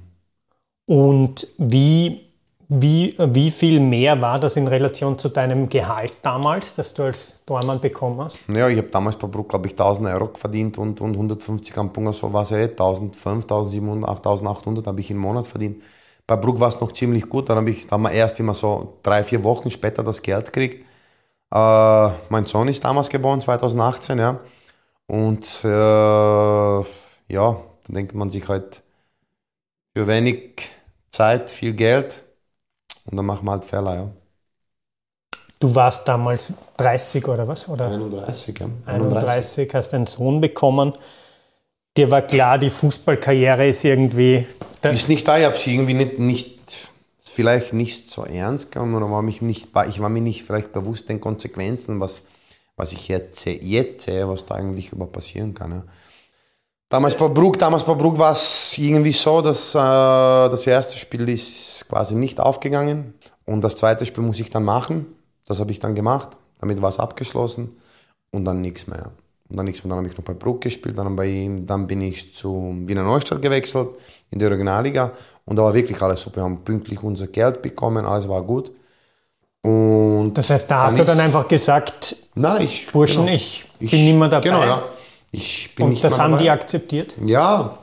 Und 0.87 1.47
wie, 1.59 2.30
wie, 2.73 3.17
wie 3.19 3.51
viel 3.51 3.81
mehr 3.81 4.23
war 4.23 4.39
das 4.39 4.55
in 4.55 4.69
Relation 4.69 5.19
zu 5.19 5.29
deinem 5.29 5.69
Gehalt 5.69 6.13
damals, 6.23 6.73
das 6.73 6.95
du 6.95 7.03
als 7.03 7.35
Tormann 7.45 7.81
bekommen 7.81 8.21
hast? 8.21 8.39
Ja, 8.47 8.69
ich 8.69 8.79
habe 8.79 8.87
damals 8.87 9.17
bei 9.17 9.27
Bruck, 9.27 9.49
glaube 9.49 9.67
ich, 9.67 9.73
1000 9.73 10.07
Euro 10.07 10.31
verdient 10.35 10.79
und, 10.79 11.01
und 11.01 11.15
150 11.15 11.77
am 11.77 11.93
Punkt, 11.93 12.15
so 12.15 12.33
war 12.33 12.43
es 12.43 12.53
eh, 12.53 12.69
1005, 12.69 13.43
1700, 13.43 14.09
8800 14.09 14.87
habe 14.87 15.01
ich 15.01 15.11
im 15.11 15.19
Monat 15.19 15.49
verdient. 15.49 15.83
Bei 16.29 16.37
Bruck 16.37 16.61
war 16.61 16.69
es 16.69 16.81
noch 16.81 16.93
ziemlich 16.93 17.29
gut, 17.29 17.49
dann 17.49 17.57
habe 17.57 17.71
ich, 17.71 17.89
da 17.89 17.99
wir 17.99 18.13
erst 18.13 18.39
immer 18.39 18.55
so 18.55 18.99
drei, 19.03 19.25
vier 19.25 19.43
Wochen 19.43 19.69
später 19.69 20.05
das 20.05 20.23
Geld 20.23 20.47
gekriegt. 20.47 20.87
Äh, 21.53 22.09
mein 22.29 22.47
Sohn 22.47 22.69
ist 22.69 22.85
damals 22.85 23.09
geboren, 23.09 23.41
2018, 23.41 24.17
ja. 24.17 24.39
Und 25.09 25.65
äh, 25.65 25.69
ja, 25.69 26.85
dann 27.27 27.95
denkt 27.95 28.15
man 28.15 28.31
sich 28.31 28.49
halt, 28.49 28.81
für 29.93 30.07
wenig 30.07 30.71
Zeit 31.11 31.51
viel 31.51 31.73
Geld 31.73 32.23
und 33.11 33.17
dann 33.17 33.27
machen 33.27 33.47
wir 33.47 33.53
halt 33.53 33.65
Fehler, 33.65 33.95
ja. 33.95 34.11
Du 35.59 35.75
warst 35.75 36.09
damals 36.09 36.53
30 36.79 37.29
oder 37.29 37.47
was? 37.47 37.69
Oder 37.69 37.89
31, 37.91 38.59
ja. 38.59 38.71
31, 38.87 39.75
hast 39.75 39.93
einen 39.93 40.07
Sohn 40.07 40.41
bekommen. 40.41 40.95
Dir 41.97 42.11
war 42.11 42.23
klar, 42.23 42.59
die 42.59 42.71
Fußballkarriere 42.71 43.69
ist 43.69 43.85
irgendwie. 43.85 44.47
Ist 44.83 45.09
nicht 45.09 45.29
da, 45.29 45.39
ich 45.39 45.45
habe 45.45 45.59
sie 45.59 45.75
irgendwie 45.75 45.95
nicht, 45.95 46.19
nicht, 46.19 46.89
vielleicht 47.23 47.75
nicht 47.75 48.11
so 48.11 48.25
ernst 48.25 48.73
genommen 48.73 48.95
oder 48.95 49.11
war 49.11 49.23
mich 49.23 49.43
nicht, 49.43 49.69
ich 49.89 50.01
war 50.01 50.09
mir 50.09 50.23
nicht 50.23 50.45
vielleicht 50.45 50.73
bewusst 50.73 51.09
den 51.09 51.21
Konsequenzen, 51.21 52.01
was, 52.01 52.23
was 52.77 52.93
ich 52.93 53.09
jetzt, 53.09 53.41
sehe- 53.41 53.61
jetzt 53.61 54.05
sehe, 54.05 54.29
was 54.29 54.47
da 54.47 54.55
eigentlich 54.55 54.93
über 54.93 55.07
passieren 55.07 55.53
kann. 55.53 55.71
Ja. 55.73 55.83
Damals 56.91 57.15
bei 57.15 57.29
Bruck, 57.29 57.57
damals 57.57 57.85
bei 57.85 57.95
Bruck 57.95 58.19
war 58.19 58.33
es 58.33 58.77
irgendwie 58.77 59.13
so, 59.13 59.41
dass 59.41 59.77
äh, 59.77 59.79
das 59.79 60.67
erste 60.67 60.99
Spiel 60.99 61.29
ist 61.29 61.87
quasi 61.89 62.17
nicht 62.17 62.41
aufgegangen 62.41 63.15
und 63.47 63.63
das 63.63 63.77
zweite 63.77 64.05
Spiel 64.05 64.25
muss 64.25 64.41
ich 64.41 64.51
dann 64.51 64.65
machen 64.65 65.07
Das 65.47 65.61
habe 65.61 65.71
ich 65.71 65.79
dann 65.79 65.95
gemacht. 65.95 66.31
Damit 66.61 66.83
war 66.83 66.89
es 66.89 66.99
abgeschlossen 66.99 67.77
und 68.33 68.45
dann 68.45 68.61
nichts 68.61 68.89
mehr. 68.89 69.13
Und 69.49 69.57
dann 69.57 69.67
nichts 69.67 69.85
mehr. 69.85 69.91
Dann 69.91 69.99
habe 69.99 70.09
ich 70.09 70.19
noch 70.19 70.25
bei 70.25 70.35
Bruck 70.35 70.63
gespielt, 70.63 70.99
dann, 70.99 71.15
bei 71.15 71.27
ihm, 71.27 71.65
dann 71.65 71.87
bin 71.87 72.03
ich 72.03 72.35
zu 72.35 72.75
Wiener 72.85 73.05
Neustadt 73.05 73.41
gewechselt 73.41 73.91
in 74.33 74.41
die 74.41 74.47
Regionalliga 74.47 75.13
und 75.45 75.55
da 75.57 75.63
war 75.63 75.75
wirklich 75.75 76.03
alles 76.03 76.21
super. 76.21 76.39
Wir 76.39 76.43
haben 76.43 76.65
pünktlich 76.65 77.01
unser 77.05 77.29
Geld 77.29 77.63
bekommen, 77.63 78.05
alles 78.05 78.29
war 78.29 78.43
gut. 78.43 78.73
Und 79.63 80.35
das 80.35 80.51
heißt, 80.51 80.69
da 80.69 80.85
hast 80.85 80.99
du 80.99 81.05
dann 81.05 81.21
einfach 81.21 81.47
gesagt, 81.47 82.17
nein, 82.35 82.63
ich, 82.63 82.91
Burschen, 82.91 83.27
genau, 83.27 83.37
ich 83.37 83.67
bin 83.79 83.87
ich, 83.87 83.93
nicht 83.93 84.19
mehr 84.19 84.29
dabei. 84.29 84.49
Genau, 84.49 84.65
ja. 84.65 84.83
Ich 85.33 85.75
bin 85.75 85.87
und 85.87 86.05
das 86.05 86.19
haben 86.19 86.33
dabei. 86.33 86.43
die 86.43 86.51
akzeptiert? 86.51 87.15
Ja, 87.25 87.79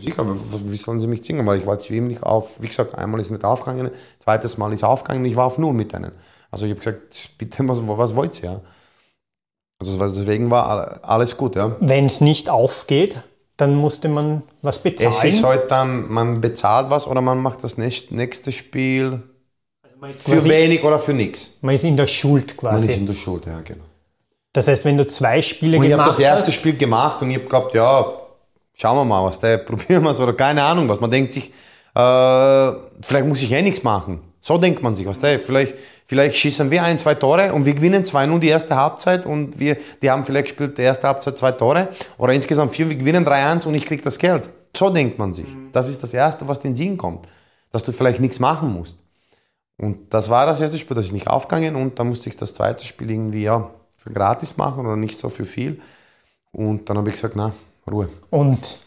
sicher. 0.00 0.26
Wie 0.26 0.76
sollen 0.76 1.00
sie 1.00 1.06
mich 1.06 1.22
zwingen? 1.22 1.46
Weil 1.46 1.58
ich 1.58 1.66
war 1.66 1.78
ziemlich 1.78 2.22
auf, 2.22 2.60
wie 2.60 2.68
gesagt, 2.68 2.94
einmal 2.96 3.20
ist 3.20 3.30
nicht 3.30 3.44
aufgegangen, 3.44 3.90
zweites 4.18 4.58
Mal 4.58 4.72
ist 4.72 4.84
aufgegangen, 4.84 5.24
ich 5.24 5.36
war 5.36 5.46
auf 5.46 5.58
Null 5.58 5.72
mit 5.72 5.92
denen. 5.92 6.12
Also 6.50 6.66
ich 6.66 6.72
habe 6.72 6.80
gesagt, 6.80 7.30
bitte, 7.38 7.66
was, 7.68 7.80
was 7.86 8.14
wollt 8.16 8.42
ihr? 8.42 8.50
Ja? 8.50 8.60
Also 9.78 9.98
deswegen 9.98 10.50
war 10.50 11.00
alles 11.02 11.36
gut, 11.36 11.56
ja. 11.56 11.76
Wenn 11.80 12.04
es 12.04 12.20
nicht 12.20 12.50
aufgeht, 12.50 13.22
dann 13.56 13.76
musste 13.76 14.08
man 14.08 14.42
was 14.60 14.78
bezahlen. 14.78 15.12
Es 15.12 15.24
ist 15.24 15.42
halt 15.42 15.70
dann, 15.70 16.10
man 16.10 16.40
bezahlt 16.40 16.90
was 16.90 17.06
oder 17.06 17.22
man 17.22 17.38
macht 17.38 17.64
das 17.64 17.78
nächste 17.78 18.52
Spiel 18.52 19.22
also 20.02 20.20
für 20.22 20.44
wenig 20.44 20.82
oder 20.82 20.98
für 20.98 21.14
nichts. 21.14 21.58
Man 21.60 21.74
ist 21.74 21.84
in 21.84 21.96
der 21.96 22.06
Schuld 22.06 22.56
quasi. 22.56 22.86
Man 22.86 22.88
ist 22.88 23.00
in 23.00 23.06
der 23.06 23.14
Schuld, 23.14 23.46
ja, 23.46 23.60
genau. 23.60 23.84
Das 24.52 24.66
heißt, 24.66 24.84
wenn 24.84 24.96
du 24.96 25.06
zwei 25.06 25.40
Spiele 25.42 25.78
und 25.78 25.84
gemacht 25.84 26.08
hast. 26.08 26.18
Ich 26.18 26.26
habe 26.26 26.38
das 26.38 26.48
erste 26.48 26.52
Spiel 26.52 26.76
gemacht 26.76 27.22
und 27.22 27.30
ich 27.30 27.36
habe 27.36 27.46
gehabt, 27.46 27.74
ja, 27.74 28.04
schauen 28.74 28.96
wir 28.96 29.04
mal, 29.04 29.24
was 29.24 29.38
der, 29.38 29.58
probieren 29.58 30.02
wir 30.02 30.10
es 30.10 30.20
oder 30.20 30.32
keine 30.32 30.62
Ahnung 30.62 30.88
was. 30.88 31.00
Man 31.00 31.10
denkt 31.10 31.32
sich, 31.32 31.52
äh, 31.94 32.72
vielleicht 33.02 33.26
muss 33.26 33.42
ich 33.42 33.52
eh 33.52 33.62
nichts 33.62 33.82
machen. 33.82 34.22
So 34.40 34.56
denkt 34.56 34.82
man 34.82 34.94
sich, 34.94 35.06
was 35.06 35.18
der, 35.18 35.38
vielleicht, 35.38 35.74
vielleicht 36.06 36.36
schießen 36.36 36.70
wir 36.70 36.82
ein, 36.82 36.98
zwei 36.98 37.14
Tore 37.14 37.52
und 37.52 37.66
wir 37.66 37.74
gewinnen 37.74 38.04
2-0 38.04 38.38
die 38.38 38.48
erste 38.48 38.74
Halbzeit 38.74 39.26
und 39.26 39.58
wir, 39.60 39.76
die 40.02 40.10
haben 40.10 40.24
vielleicht 40.24 40.48
gespielt 40.48 40.78
die 40.78 40.82
erste 40.82 41.06
Halbzeit 41.06 41.36
zwei 41.36 41.52
Tore 41.52 41.88
oder 42.16 42.32
insgesamt 42.32 42.74
vier, 42.74 42.88
wir 42.88 42.96
gewinnen 42.96 43.26
3-1 43.26 43.66
und 43.66 43.74
ich 43.74 43.84
krieg 43.84 44.02
das 44.02 44.18
Geld. 44.18 44.48
So 44.74 44.88
denkt 44.88 45.18
man 45.18 45.32
sich. 45.32 45.48
Das 45.72 45.88
ist 45.88 46.02
das 46.02 46.14
Erste, 46.14 46.48
was 46.48 46.60
den 46.60 46.74
Sinn 46.74 46.96
kommt. 46.96 47.26
Dass 47.70 47.82
du 47.82 47.92
vielleicht 47.92 48.20
nichts 48.20 48.40
machen 48.40 48.72
musst. 48.72 48.98
Und 49.76 50.12
das 50.12 50.28
war 50.28 50.46
das 50.46 50.60
erste 50.60 50.78
Spiel, 50.78 50.96
das 50.96 51.06
ist 51.06 51.12
nicht 51.12 51.28
aufgegangen 51.28 51.76
und 51.76 51.98
dann 51.98 52.08
musste 52.08 52.28
ich 52.28 52.36
das 52.36 52.54
zweite 52.54 52.84
Spiel 52.84 53.10
irgendwie, 53.10 53.44
ja, 53.44 53.70
für 54.00 54.10
gratis 54.10 54.56
machen 54.56 54.86
oder 54.86 54.96
nicht 54.96 55.20
so 55.20 55.28
für 55.28 55.44
viel. 55.44 55.80
Und 56.52 56.88
dann 56.88 56.96
habe 56.96 57.10
ich 57.10 57.16
gesagt, 57.16 57.36
na, 57.36 57.52
Ruhe. 57.90 58.08
Und 58.30 58.78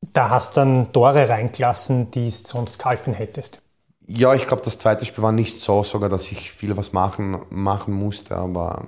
da 0.00 0.30
hast 0.30 0.56
du 0.56 0.60
dann 0.60 0.92
Tore 0.92 1.28
reingelassen, 1.28 2.10
die 2.10 2.28
es 2.28 2.40
sonst 2.44 2.78
gehalten 2.78 3.12
hättest. 3.12 3.60
Ja, 4.06 4.34
ich 4.34 4.46
glaube, 4.46 4.62
das 4.62 4.78
zweite 4.78 5.04
Spiel 5.04 5.22
war 5.22 5.32
nicht 5.32 5.60
so 5.60 5.82
sogar, 5.82 6.08
dass 6.08 6.32
ich 6.32 6.50
viel 6.50 6.76
was 6.78 6.94
machen, 6.94 7.42
machen 7.50 7.92
musste, 7.92 8.36
aber 8.36 8.86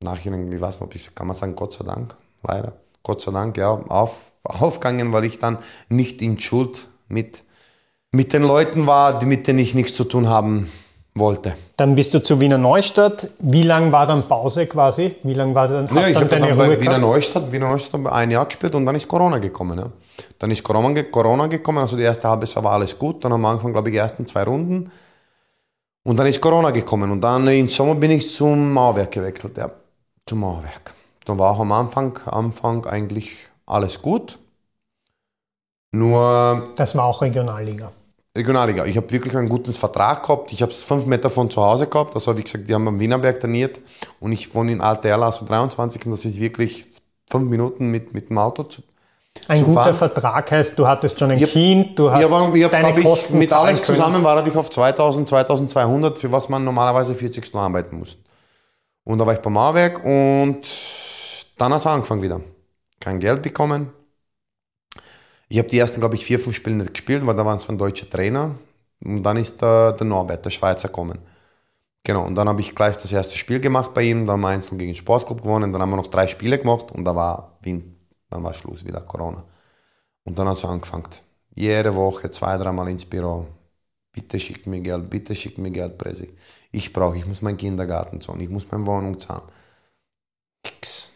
nachhinein, 0.00 0.52
ich 0.52 0.60
weiß 0.60 0.80
nicht, 0.80 0.88
ob 0.88 0.94
ich, 0.94 1.14
kann 1.16 1.26
man 1.26 1.34
sagen, 1.34 1.56
Gott 1.56 1.72
sei 1.72 1.84
Dank, 1.84 2.14
leider. 2.44 2.74
Gott 3.02 3.20
sei 3.20 3.32
Dank, 3.32 3.56
ja, 3.56 3.70
auf, 3.70 4.34
aufgegangen, 4.44 5.12
weil 5.12 5.24
ich 5.24 5.40
dann 5.40 5.58
nicht 5.88 6.22
in 6.22 6.38
Schuld 6.38 6.88
mit, 7.08 7.42
mit 8.12 8.32
den 8.32 8.44
Leuten 8.44 8.86
war, 8.86 9.18
die, 9.18 9.26
mit 9.26 9.48
denen 9.48 9.58
ich 9.58 9.74
nichts 9.74 9.96
zu 9.96 10.04
tun 10.04 10.28
haben 10.28 10.70
wollte. 11.18 11.54
Dann 11.76 11.94
bist 11.94 12.14
du 12.14 12.22
zu 12.22 12.40
Wiener 12.40 12.58
Neustadt. 12.58 13.30
Wie 13.38 13.62
lange 13.62 13.92
war 13.92 14.06
dann 14.06 14.26
Pause 14.26 14.66
quasi? 14.66 15.16
Wie 15.22 15.34
lange 15.34 15.54
war 15.54 15.68
dann, 15.68 15.88
hast 15.88 15.94
ja, 15.94 16.08
ich 16.08 16.18
dann 16.18 16.28
deine 16.28 16.48
dann 16.48 16.58
Ruhe 16.58 16.76
bei 16.76 16.80
Wiener 16.80 16.98
Neustadt, 16.98 17.50
Wiener 17.52 17.68
Neustadt 17.68 18.06
ein 18.06 18.30
Jahr 18.30 18.46
gespielt 18.46 18.74
und 18.74 18.86
dann 18.86 18.94
ist 18.94 19.06
Corona 19.08 19.38
gekommen. 19.38 19.78
Ja. 19.78 19.86
Dann 20.38 20.50
ist 20.50 20.62
Corona, 20.62 21.02
Corona 21.04 21.46
gekommen, 21.46 21.78
also 21.78 21.96
die 21.96 22.02
erste 22.02 22.28
halbe 22.28 22.46
Jahr 22.46 22.64
war 22.64 22.72
alles 22.72 22.98
gut. 22.98 23.24
Dann 23.24 23.32
am 23.32 23.44
Anfang, 23.44 23.72
glaube 23.72 23.88
ich, 23.88 23.94
die 23.94 23.98
ersten 23.98 24.26
zwei 24.26 24.42
Runden. 24.42 24.90
Und 26.04 26.18
dann 26.18 26.26
ist 26.26 26.40
Corona 26.40 26.70
gekommen 26.70 27.10
und 27.10 27.20
dann 27.20 27.46
im 27.48 27.68
Sommer 27.68 27.94
bin 27.94 28.10
ich 28.12 28.32
zum 28.34 28.72
Mauerwerk 28.72 29.10
gewechselt. 29.10 29.56
Ja, 29.58 29.70
zum 30.26 30.40
Mauerwerk. 30.40 30.94
Dann 31.24 31.38
war 31.38 31.52
auch 31.52 31.60
am 31.60 31.72
Anfang, 31.72 32.16
Anfang 32.26 32.86
eigentlich 32.86 33.46
alles 33.66 34.00
gut. 34.00 34.38
Nur. 35.92 36.70
Das 36.76 36.96
war 36.96 37.04
auch 37.04 37.20
Regionalliga. 37.22 37.92
Regionalliga. 38.38 38.86
Ich 38.86 38.96
habe 38.96 39.10
wirklich 39.10 39.36
einen 39.36 39.48
guten 39.48 39.72
Vertrag 39.72 40.22
gehabt. 40.22 40.52
Ich 40.52 40.62
habe 40.62 40.72
es 40.72 40.82
fünf 40.82 41.04
Meter 41.06 41.28
von 41.28 41.50
zu 41.50 41.62
Hause 41.62 41.86
gehabt. 41.86 42.14
Also 42.14 42.36
wie 42.36 42.42
gesagt, 42.42 42.68
die 42.68 42.74
haben 42.74 42.88
am 42.88 42.98
Wienerberg 42.98 43.40
trainiert 43.40 43.80
und 44.20 44.32
ich 44.32 44.54
wohne 44.54 44.72
in 44.72 44.80
Alte 44.80 45.08
Erla, 45.08 45.26
also 45.26 45.44
23. 45.44 46.02
Das 46.06 46.24
ist 46.24 46.40
wirklich 46.40 46.86
fünf 47.28 47.50
Minuten 47.50 47.90
mit, 47.90 48.14
mit 48.14 48.30
dem 48.30 48.38
Auto 48.38 48.62
zu, 48.62 48.82
ein 49.46 49.64
guter 49.64 49.84
fahren. 49.84 49.94
Vertrag 49.94 50.50
heißt, 50.50 50.78
du 50.78 50.86
hattest 50.86 51.18
schon 51.18 51.30
ein 51.30 51.42
ich 51.42 51.52
Kind, 51.52 51.98
du 51.98 52.10
hast 52.10 52.22
ich 52.22 52.30
hab, 52.30 52.54
ich 52.54 52.64
hab, 52.64 52.70
deine 52.70 53.00
Kosten 53.02 53.34
ich, 53.34 53.38
Mit 53.38 53.52
alles 53.52 53.82
zusammen 53.82 54.22
war 54.24 54.44
ich 54.46 54.56
auf 54.56 54.70
2000, 54.70 55.28
2200, 55.28 56.18
für 56.18 56.32
was 56.32 56.48
man 56.48 56.64
normalerweise 56.64 57.14
40 57.14 57.44
Stunden 57.44 57.64
arbeiten 57.64 57.98
muss. 57.98 58.16
Und 59.04 59.18
da 59.18 59.26
war 59.26 59.34
ich 59.34 59.40
beim 59.40 59.52
Mauerwerk 59.52 60.04
und 60.04 60.60
dann 61.56 61.72
hat 61.72 61.80
es 61.80 61.86
angefangen 61.86 62.22
wieder. 62.22 62.40
Kein 63.00 63.20
Geld 63.20 63.42
bekommen, 63.42 63.90
ich 65.48 65.58
habe 65.58 65.68
die 65.68 65.78
ersten, 65.78 66.00
glaube 66.00 66.14
ich, 66.14 66.24
vier, 66.24 66.38
fünf 66.38 66.56
Spiele 66.56 66.76
nicht 66.76 66.94
gespielt, 66.94 67.26
weil 67.26 67.36
da 67.36 67.44
war 67.44 67.58
so 67.58 67.72
ein 67.72 67.78
deutscher 67.78 68.08
Trainer. 68.08 68.54
Und 69.04 69.22
dann 69.22 69.36
ist 69.36 69.60
der, 69.62 69.92
der 69.92 70.06
Norbert, 70.06 70.44
der 70.44 70.50
Schweizer, 70.50 70.88
gekommen. 70.88 71.18
Genau, 72.04 72.24
und 72.26 72.34
dann 72.34 72.48
habe 72.48 72.60
ich 72.60 72.74
gleich 72.74 72.96
das 72.96 73.12
erste 73.12 73.36
Spiel 73.36 73.60
gemacht 73.60 73.92
bei 73.94 74.02
ihm, 74.02 74.26
dann 74.26 74.34
haben 74.34 74.40
wir 74.40 74.48
einzeln 74.48 74.78
gegen 74.78 74.92
den 74.92 74.96
Sportclub 74.96 75.42
gewonnen, 75.42 75.72
dann 75.72 75.82
haben 75.82 75.90
wir 75.90 75.96
noch 75.96 76.06
drei 76.06 76.26
Spiele 76.26 76.58
gemacht 76.58 76.90
und 76.92 77.04
da 77.04 77.14
war 77.14 77.58
Wind, 77.62 77.84
dann 78.30 78.42
war 78.42 78.54
Schluss, 78.54 78.84
wieder 78.84 79.02
Corona. 79.02 79.44
Und 80.24 80.38
dann 80.38 80.48
hat 80.48 80.56
es 80.56 80.64
angefangen. 80.64 81.04
Jede 81.54 81.94
Woche 81.94 82.30
zwei, 82.30 82.56
dreimal 82.56 82.88
ins 82.88 83.04
Büro. 83.04 83.46
Bitte 84.12 84.38
schickt 84.40 84.66
mir 84.66 84.80
Geld, 84.80 85.10
bitte 85.10 85.34
schickt 85.34 85.58
mir 85.58 85.70
Geld, 85.70 85.98
Presi. 85.98 86.34
Ich 86.72 86.92
brauche, 86.92 87.16
ich 87.18 87.26
muss 87.26 87.42
meinen 87.42 87.56
Kindergarten 87.56 88.20
zahlen, 88.20 88.40
ich 88.40 88.48
muss 88.48 88.70
meine 88.70 88.86
Wohnung 88.86 89.18
zahlen. 89.18 89.42
Nix. 90.64 91.07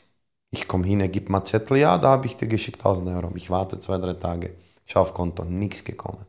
Ich 0.55 0.69
komme 0.69 0.87
hin, 0.87 1.01
er 1.01 1.09
gibt 1.09 1.31
mir 1.31 1.43
Zettel, 1.45 1.79
ja, 1.79 1.97
da 1.97 2.11
habe 2.11 2.27
ich 2.27 2.37
dir 2.37 2.47
geschickt 2.47 2.79
1000 2.81 3.09
Euro. 3.09 3.33
Ich 3.35 3.49
warte 3.49 3.81
zwei, 3.81 3.97
drei 3.97 4.13
Tage. 4.13 4.55
Ich 4.87 4.95
auf 4.97 5.15
Konto, 5.15 5.45
nichts 5.45 5.83
gekommen. 5.83 6.27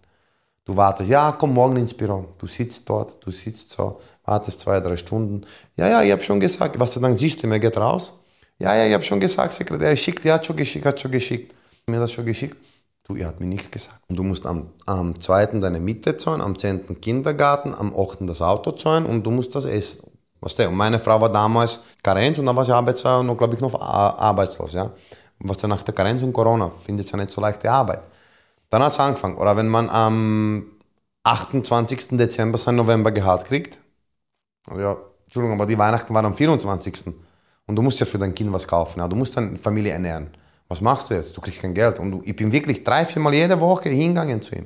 Du 0.64 0.78
wartest, 0.78 1.10
ja, 1.10 1.34
komm 1.34 1.54
morgen 1.54 1.76
ins 1.76 1.94
Büro. 1.94 2.26
Du 2.38 2.48
sitzt 2.48 2.90
dort, 2.90 3.18
du 3.26 3.32
sitzt 3.32 3.72
so, 3.72 4.00
wartest 4.24 4.62
zwei, 4.62 4.80
drei 4.80 4.96
Stunden. 4.96 5.46
Ja, 5.76 5.90
ja, 5.90 6.04
ich 6.04 6.12
habe 6.14 6.24
schon 6.24 6.40
gesagt. 6.40 6.80
Was 6.80 6.94
du 6.94 7.02
dann 7.02 7.18
siehst 7.18 7.44
du, 7.44 7.48
mir 7.48 7.60
geht 7.60 7.76
raus. 7.76 8.14
Ja, 8.60 8.74
ja, 8.74 8.86
ich 8.86 8.94
habe 8.94 9.04
schon 9.04 9.20
gesagt, 9.20 9.52
Sekretär, 9.52 9.90
er 9.90 9.98
schickt, 9.98 10.26
er 10.26 10.36
hat 10.36 10.46
schon 10.46 10.56
geschickt, 10.56 10.86
hat 10.86 11.02
schon 11.02 11.12
geschickt. 11.12 11.54
Mir 11.88 12.00
das 12.00 12.14
schon 12.14 12.26
geschickt. 12.26 12.56
Du, 13.06 13.18
er 13.18 13.28
hat 13.28 13.42
mir 13.42 13.48
nichts 13.48 13.70
gesagt. 13.70 14.00
Und 14.08 14.16
du 14.16 14.24
musst 14.24 14.46
am, 14.46 14.70
am 14.86 15.20
2. 15.20 15.48
deine 15.60 15.82
Miete 15.82 16.16
zahlen, 16.16 16.40
am 16.40 16.58
10. 16.58 17.02
Kindergarten, 17.02 17.76
am 17.76 17.94
8. 17.94 18.20
das 18.22 18.42
Auto 18.42 18.72
zahlen 18.72 19.06
und 19.06 19.24
du 19.24 19.32
musst 19.32 19.54
das 19.56 19.66
essen. 19.66 20.13
Was 20.44 20.56
der? 20.56 20.68
Und 20.68 20.76
meine 20.76 21.00
Frau 21.00 21.22
war 21.22 21.30
damals 21.30 21.80
Karenz 22.04 22.38
und 22.38 22.46
dann 22.46 22.56
war 22.56 22.66
sie 22.66 22.76
arbeitslos 22.76 23.22
und 23.22 23.38
glaube 23.38 23.56
ich 23.56 23.62
noch 23.62 23.80
arbeitslos. 23.80 24.74
Ja? 24.74 24.92
Was 25.40 25.58
dann 25.58 25.70
nach 25.70 25.84
der 25.84 25.94
Karenz 25.94 26.22
und 26.22 26.34
Corona 26.34 26.70
findet 26.70 27.08
sie 27.08 27.16
nicht 27.16 27.32
so 27.32 27.40
leichte 27.40 27.72
Arbeit. 27.72 28.02
Dann 28.70 28.84
hat 28.84 28.92
es 28.92 29.00
angefangen. 29.00 29.38
Oder 29.38 29.56
wenn 29.56 29.70
man 29.70 29.90
am 29.90 30.66
28. 31.24 32.18
Dezember 32.18 32.58
sein 32.58 32.76
Novembergehalt 32.76 33.46
kriegt, 33.46 33.80
ja, 34.78 34.98
Entschuldigung, 35.24 35.56
aber 35.58 35.66
die 35.66 35.78
Weihnachten 35.78 36.14
waren 36.14 36.26
am 36.26 36.36
24. 36.36 37.14
Und 37.66 37.76
du 37.78 37.82
musst 37.82 38.02
ja 38.02 38.06
für 38.06 38.18
dein 38.18 38.36
Kind 38.36 38.52
was 38.52 38.68
kaufen. 38.68 39.00
Ja? 39.00 39.08
Du 39.08 39.16
musst 39.16 39.38
deine 39.38 39.58
Familie 39.58 39.94
ernähren. 39.94 40.30
Was 40.68 40.82
machst 40.82 41.10
du 41.10 41.14
jetzt? 41.14 41.38
Du 41.38 41.40
kriegst 41.40 41.62
kein 41.62 41.74
Geld. 41.74 42.00
Und 42.00 42.12
du, 42.12 42.22
ich 42.26 42.36
bin 42.36 42.52
wirklich 42.52 42.84
drei, 42.84 43.06
vier 43.06 43.22
Mal 43.22 43.34
jede 43.34 43.58
Woche 43.62 43.88
hingegangen 43.90 44.42
zu 44.42 44.56
ihm. 44.56 44.66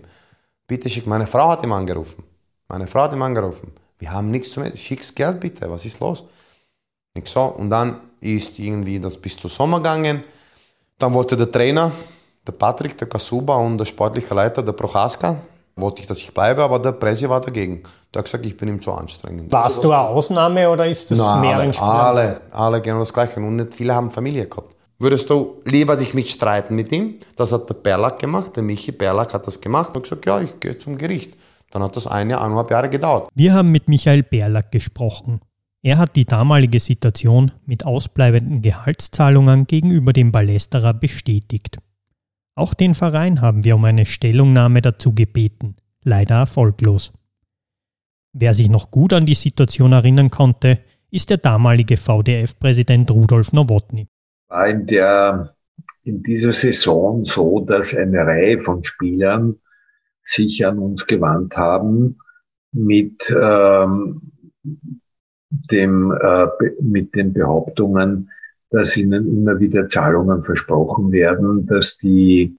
Bitte 0.66 0.90
schick, 0.90 1.06
meine 1.06 1.28
Frau 1.28 1.50
hat 1.50 1.63
ihm 1.63 1.72
angerufen. 1.72 2.24
Meine 2.68 2.88
Frau 2.88 3.04
hat 3.04 3.13
ihm 3.13 3.22
angerufen. 3.22 3.72
Wir 3.99 4.12
haben 4.12 4.31
nichts 4.31 4.51
zu 4.51 4.62
essen. 4.62 4.77
Schick's 4.77 5.13
Geld 5.13 5.39
bitte. 5.39 5.69
Was 5.69 5.86
ist 5.86 5.99
los? 5.99 6.23
Ich 7.15 7.27
so. 7.27 7.43
Und 7.43 7.69
dann 7.69 7.99
ist 8.21 8.60
irgendwie 8.60 8.99
das 8.99 9.17
bis 9.17 9.38
zum 9.38 9.49
Sommer 9.49 9.77
gegangen. 9.77 10.23
Dann 10.97 11.13
wollte 11.13 11.38
der 11.38 11.51
Trainer, 11.51 11.91
der 12.45 12.51
Patrick, 12.53 12.97
der 12.97 13.07
Kasuba 13.07 13.55
und 13.57 13.77
der 13.77 13.86
sportliche 13.86 14.33
Leiter, 14.33 14.63
der 14.63 14.73
Prochaska, 14.73 15.38
wollte 15.75 16.01
ich, 16.01 16.07
dass 16.07 16.17
ich 16.17 16.33
bleibe, 16.33 16.63
aber 16.63 16.79
der 16.79 16.93
Presse 16.93 17.29
war 17.29 17.39
dagegen. 17.39 17.83
Der 18.13 18.19
hat 18.19 18.25
gesagt, 18.25 18.45
ich 18.45 18.57
bin 18.57 18.69
ihm 18.69 18.81
zu 18.81 18.91
anstrengend. 18.91 19.51
Warst 19.51 19.83
du 19.83 19.91
eine 19.91 20.07
Ausnahme 20.07 20.69
oder 20.69 20.88
ist 20.88 21.12
das 21.12 21.19
Nein, 21.19 21.41
mehr 21.41 21.57
alle, 21.57 21.81
alle, 21.81 22.41
alle 22.51 22.81
genau 22.81 22.99
das 22.99 23.13
Gleiche. 23.13 23.39
Und 23.39 23.57
nicht 23.57 23.75
viele 23.75 23.93
haben 23.93 24.10
Familie 24.10 24.47
gehabt. 24.47 24.73
Würdest 24.99 25.29
du 25.29 25.62
lieber 25.65 25.95
dich 25.95 26.15
mitstreiten 26.15 26.75
mit 26.75 26.91
ihm? 26.91 27.19
Das 27.36 27.51
hat 27.51 27.69
der 27.69 27.75
Berlak 27.75 28.17
gemacht, 28.17 28.55
der 28.55 28.63
Michi 28.63 28.91
Berlak 28.91 29.33
hat 29.36 29.45
das 29.45 29.62
gemacht 29.62 29.95
und 29.95 30.01
gesagt, 30.03 30.25
ja, 30.25 30.41
ich 30.41 30.60
gehe 30.60 30.75
zum 30.77 30.97
Gericht. 30.97 31.36
Dann 31.71 31.84
hat 31.84 31.95
das 31.95 32.08
eine, 32.08 32.39
eineinhalb 32.41 32.71
Jahre 32.71 32.89
gedauert. 32.89 33.30
Wir 33.36 33.53
haben 33.53 33.71
mit 33.71 33.88
Michael 33.88 34.23
Berlack 34.23 34.71
gesprochen. 34.71 35.41
Er 35.84 35.97
hat 35.97 36.15
die 36.15 36.25
damalige 36.25 36.80
Situation 36.80 37.51
mit 37.65 37.86
ausbleibenden 37.86 38.62
Gehaltszahlungen 38.62 39.67
gegenüber 39.67 40.13
dem 40.13 40.32
Ballesterer 40.32 40.93
bestätigt. 40.93 41.77
Auch 42.56 42.73
den 42.73 42.95
Verein 42.95 43.41
haben 43.41 43.63
wir 43.63 43.75
um 43.75 43.86
eine 43.86 44.06
Stellungnahme 44.06 44.82
dazu 44.82 45.13
gebeten, 45.13 45.75
leider 46.03 46.36
erfolglos. 46.36 47.13
Wer 48.34 48.53
sich 48.53 48.69
noch 48.69 48.91
gut 48.91 49.13
an 49.13 49.25
die 49.25 49.36
Situation 49.36 49.93
erinnern 49.93 50.32
konnte, 50.32 50.80
ist 51.12 51.30
der 51.30 51.38
damalige 51.38 51.97
VDF-Präsident 51.97 53.12
Rudolf 53.12 53.53
Nowotny. 53.53 54.08
War 54.49 54.67
in, 54.67 54.86
der, 54.88 55.56
in 56.03 56.23
dieser 56.23 56.51
Saison 56.51 57.23
so, 57.25 57.60
dass 57.62 57.95
eine 57.95 58.25
Reihe 58.25 58.60
von 58.60 58.84
Spielern 58.84 59.56
sich 60.28 60.66
an 60.66 60.78
uns 60.80 61.08
gewandt 61.08 61.58
haben 61.58 62.20
mit 62.72 63.34
ähm, 63.36 64.22
dem, 65.50 66.12
äh, 66.12 66.48
mit 66.82 67.16
den 67.16 67.34
Behauptungen, 67.34 68.30
dass 68.70 68.98
ihnen 68.98 69.28
immer 69.28 69.60
wieder 69.60 69.88
Zahlungen 69.88 70.44
versprochen 70.44 71.12
werden, 71.12 71.66
dass 71.66 71.98
die 71.98 72.58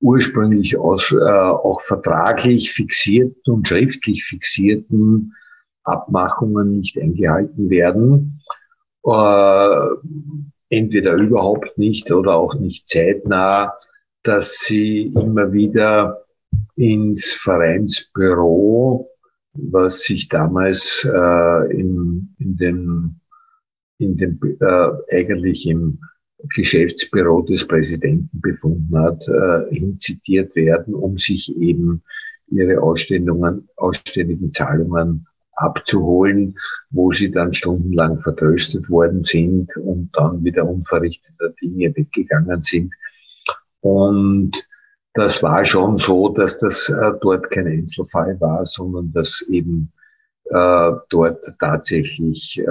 ursprünglich 0.00 0.78
aus, 0.78 1.12
äh, 1.12 1.22
auch 1.22 1.80
vertraglich 1.82 2.72
fixierten 2.72 3.52
und 3.52 3.68
schriftlich 3.68 4.24
fixierten 4.24 5.34
Abmachungen 5.84 6.78
nicht 6.78 6.98
eingehalten 6.98 7.70
werden. 7.70 8.40
Äh, 9.04 10.28
entweder 10.70 11.14
überhaupt 11.14 11.76
nicht 11.76 12.10
oder 12.10 12.34
auch 12.34 12.54
nicht 12.54 12.88
zeitnah, 12.88 13.74
dass 14.22 14.60
sie 14.60 15.08
immer 15.08 15.52
wieder 15.52 16.21
ins 16.76 17.32
Vereinsbüro, 17.32 19.08
was 19.54 20.02
sich 20.02 20.28
damals 20.28 21.06
äh, 21.10 21.72
in, 21.72 22.34
in 22.38 22.56
dem, 22.56 23.16
in 23.98 24.16
dem 24.16 24.38
äh, 24.60 25.16
eigentlich 25.16 25.66
im 25.66 26.00
Geschäftsbüro 26.54 27.42
des 27.42 27.66
Präsidenten 27.66 28.40
befunden 28.40 28.98
hat, 28.98 29.28
äh, 29.28 29.74
hinzitiert 29.74 30.56
werden, 30.56 30.94
um 30.94 31.18
sich 31.18 31.54
eben 31.56 32.02
ihre 32.48 32.82
Ausstellungen, 32.82 33.68
ausständigen 33.76 34.52
Zahlungen 34.52 35.26
abzuholen, 35.54 36.58
wo 36.90 37.12
sie 37.12 37.30
dann 37.30 37.54
stundenlang 37.54 38.20
vertröstet 38.20 38.90
worden 38.90 39.22
sind 39.22 39.76
und 39.76 40.10
dann 40.12 40.42
wieder 40.44 40.68
unverrichteter 40.68 41.50
Dinge 41.62 41.94
weggegangen 41.94 42.60
sind. 42.60 42.92
Und 43.80 44.66
das 45.14 45.42
war 45.42 45.64
schon 45.64 45.98
so, 45.98 46.28
dass 46.30 46.58
das 46.58 46.88
äh, 46.88 47.12
dort 47.20 47.50
kein 47.50 47.66
Einzelfall 47.66 48.40
war, 48.40 48.64
sondern 48.64 49.12
dass 49.12 49.46
eben 49.50 49.92
äh, 50.50 50.92
dort 51.08 51.44
tatsächlich 51.60 52.58
äh, 52.58 52.64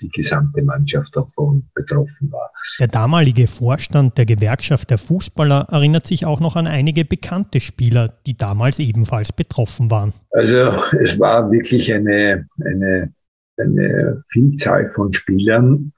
die 0.00 0.08
gesamte 0.08 0.62
Mannschaft 0.62 1.16
davon 1.16 1.64
betroffen 1.74 2.30
war. 2.30 2.50
Der 2.78 2.88
damalige 2.88 3.46
Vorstand 3.46 4.18
der 4.18 4.26
Gewerkschaft 4.26 4.90
der 4.90 4.98
Fußballer 4.98 5.68
erinnert 5.70 6.06
sich 6.06 6.26
auch 6.26 6.40
noch 6.40 6.54
an 6.54 6.66
einige 6.66 7.04
bekannte 7.04 7.60
Spieler, 7.60 8.12
die 8.26 8.36
damals 8.36 8.78
ebenfalls 8.78 9.32
betroffen 9.32 9.90
waren. 9.90 10.12
Also 10.30 10.72
es 11.00 11.18
war 11.18 11.50
wirklich 11.50 11.92
eine, 11.92 12.46
eine, 12.64 13.12
eine 13.56 14.22
Vielzahl 14.30 14.90
von 14.90 15.12
Spielern, 15.12 15.92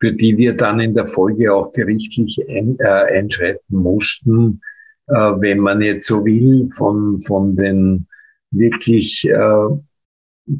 für 0.00 0.12
die 0.12 0.36
wir 0.36 0.56
dann 0.56 0.80
in 0.80 0.94
der 0.94 1.06
Folge 1.06 1.52
auch 1.52 1.72
gerichtlich 1.72 2.40
ein, 2.48 2.78
äh, 2.80 2.84
einschreiten 2.84 3.76
mussten, 3.76 4.60
äh, 5.08 5.12
wenn 5.12 5.58
man 5.58 5.82
jetzt 5.82 6.06
so 6.06 6.24
will, 6.24 6.68
von, 6.70 7.20
von 7.20 7.54
den 7.54 8.06
wirklich 8.50 9.28
äh, 9.28 9.68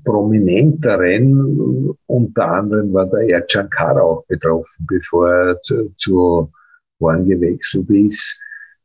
prominenteren, 0.05 1.91
unter 2.07 2.53
anderem 2.53 2.93
war 2.93 3.07
der 3.07 3.29
Ercan 3.31 3.71
Kara 3.71 4.01
auch 4.01 4.25
betroffen, 4.27 4.87
bevor 4.89 5.31
er 5.31 5.63
zu, 5.63 5.91
zu 5.97 6.53
Horn 7.01 7.27
gewechselt 7.27 7.89
ist. 7.89 8.41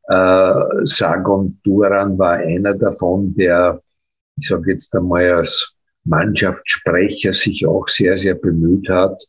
Äh, 0.08 0.54
Sagon 0.84 1.60
Duran 1.64 2.18
war 2.18 2.38
einer 2.38 2.74
davon, 2.74 3.34
der, 3.34 3.80
ich 4.38 4.48
sage 4.48 4.72
jetzt 4.72 4.94
einmal 4.94 5.30
als 5.30 5.76
Mannschaftssprecher 6.04 7.34
sich 7.34 7.66
auch 7.66 7.86
sehr, 7.88 8.16
sehr 8.16 8.34
bemüht 8.34 8.88
hat 8.88 9.22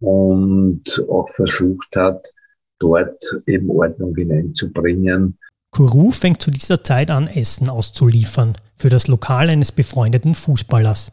und 0.00 0.82
auch 1.08 1.28
versucht 1.30 1.96
hat, 1.96 2.32
dort 2.78 3.22
eben 3.46 3.70
Ordnung 3.70 4.14
hineinzubringen. 4.14 5.38
Kourou 5.70 6.10
fängt 6.10 6.40
zu 6.40 6.50
dieser 6.50 6.82
Zeit 6.82 7.10
an, 7.10 7.28
Essen 7.28 7.68
auszuliefern 7.68 8.54
für 8.76 8.88
das 8.88 9.08
Lokal 9.08 9.50
eines 9.50 9.72
befreundeten 9.72 10.34
Fußballers. 10.34 11.12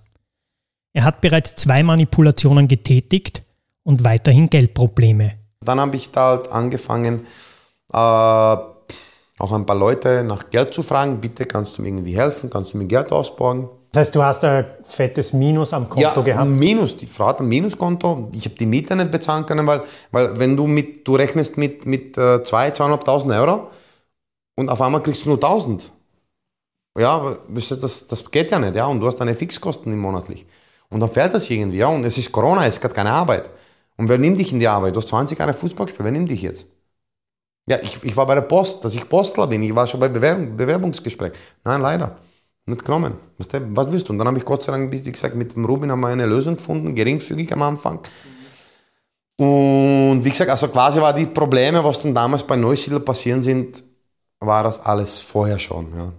Er 0.93 1.03
hat 1.03 1.19
bereits 1.21 1.55
zwei 1.55 1.83
Manipulationen 1.83 2.67
getätigt 2.67 3.41
und 3.83 4.03
weiterhin 4.03 4.49
Geldprobleme. 4.49 5.33
Dann 5.61 5.79
habe 5.79 5.95
ich 5.97 6.11
da 6.11 6.29
halt 6.29 6.51
angefangen, 6.51 7.25
äh, 7.91 7.97
auch 7.97 9.51
ein 9.51 9.65
paar 9.65 9.75
Leute 9.75 10.23
nach 10.23 10.49
Geld 10.49 10.73
zu 10.73 10.83
fragen. 10.83 11.19
Bitte 11.19 11.45
kannst 11.45 11.77
du 11.77 11.81
mir 11.81 11.89
irgendwie 11.89 12.15
helfen, 12.15 12.49
kannst 12.49 12.73
du 12.73 12.77
mir 12.77 12.85
Geld 12.85 13.11
ausborgen. 13.11 13.67
Das 13.95 14.07
heißt, 14.07 14.15
du 14.15 14.23
hast 14.23 14.43
ein 14.43 14.65
fettes 14.83 15.31
Minus 15.31 15.71
am 15.71 15.87
Konto 15.87 16.01
ja, 16.01 16.21
gehabt? 16.21 16.49
Minus. 16.49 16.97
Die 16.97 17.05
Frau 17.05 17.27
hat 17.27 17.39
ein 17.39 17.47
Minuskonto. 17.47 18.27
Ich 18.33 18.43
habe 18.43 18.55
die 18.55 18.65
Miete 18.65 18.93
nicht 18.93 19.09
bezahlen 19.09 19.45
können, 19.45 19.65
weil, 19.65 19.83
weil 20.11 20.37
wenn 20.37 20.57
du 20.57 20.67
mit, 20.67 21.07
du 21.07 21.15
rechnest 21.15 21.57
mit, 21.57 21.85
mit 21.85 22.17
äh, 22.17 22.39
2.000, 22.43 23.05
2.500 23.05 23.39
Euro 23.39 23.69
und 24.57 24.67
auf 24.67 24.81
einmal 24.81 25.01
kriegst 25.01 25.23
du 25.23 25.29
nur 25.29 25.37
1.000. 25.37 25.83
Ja, 26.99 27.37
das, 27.47 28.07
das 28.07 28.31
geht 28.31 28.51
ja 28.51 28.59
nicht, 28.59 28.75
ja. 28.75 28.85
Und 28.85 28.99
du 28.99 29.07
hast 29.07 29.15
deine 29.15 29.33
Fixkosten 29.33 29.97
monatlich. 29.97 30.45
Und 30.89 30.99
dann 30.99 31.09
fällt 31.09 31.33
das 31.33 31.49
irgendwie, 31.49 31.77
ja. 31.77 31.87
Und 31.87 32.03
es 32.03 32.17
ist 32.17 32.33
Corona, 32.33 32.65
es 32.65 32.73
ist 32.73 32.81
gerade 32.81 32.95
keine 32.95 33.11
Arbeit. 33.11 33.49
Und 33.95 34.09
wer 34.09 34.17
nimmt 34.17 34.39
dich 34.39 34.51
in 34.51 34.59
die 34.59 34.67
Arbeit? 34.67 34.93
Du 34.93 34.97
hast 34.97 35.07
20 35.07 35.39
Jahre 35.39 35.53
Fußball 35.53 35.85
gespielt, 35.85 36.03
wer 36.03 36.11
nimmt 36.11 36.29
dich 36.29 36.41
jetzt? 36.41 36.67
Ja, 37.65 37.79
ich, 37.81 38.03
ich 38.03 38.17
war 38.17 38.25
bei 38.25 38.35
der 38.35 38.41
Post, 38.41 38.83
dass 38.83 38.93
ich 38.93 39.07
Postler 39.07 39.47
bin. 39.47 39.63
Ich 39.63 39.73
war 39.73 39.87
schon 39.87 40.01
bei 40.01 40.09
Bewerbung, 40.09 40.57
Bewerbungsgespräch. 40.57 41.31
Nein, 41.63 41.79
leider. 41.79 42.17
Nicht 42.67 42.83
genommen. 42.83 43.13
Was, 43.37 43.47
was 43.51 43.91
willst 43.91 44.07
du? 44.07 44.13
Und 44.13 44.19
dann 44.19 44.27
habe 44.27 44.37
ich 44.37 44.45
Gott 44.45 44.63
sei 44.63 44.71
Dank, 44.71 44.91
wie 44.91 45.11
gesagt, 45.11 45.35
mit 45.35 45.55
dem 45.55 45.65
Rubin 45.65 45.91
haben 45.91 45.99
wir 45.99 46.07
eine 46.07 46.25
Lösung 46.25 46.55
gefunden, 46.55 46.95
geringfügig 46.95 47.51
am 47.53 47.61
Anfang. 47.61 47.99
Und 49.37 50.21
wie 50.23 50.29
gesagt, 50.29 50.49
also 50.49 50.67
quasi 50.69 50.99
war 50.99 51.13
die 51.13 51.25
Probleme, 51.25 51.83
was 51.83 51.99
dann 51.99 52.13
damals 52.13 52.43
bei 52.43 52.55
Neusiedler 52.55 53.01
passieren 53.01 53.43
sind, 53.43 53.83
war 54.39 54.63
das 54.63 54.83
alles 54.83 55.19
vorher 55.19 55.59
schon. 55.59 55.87
Ja. 55.95 56.11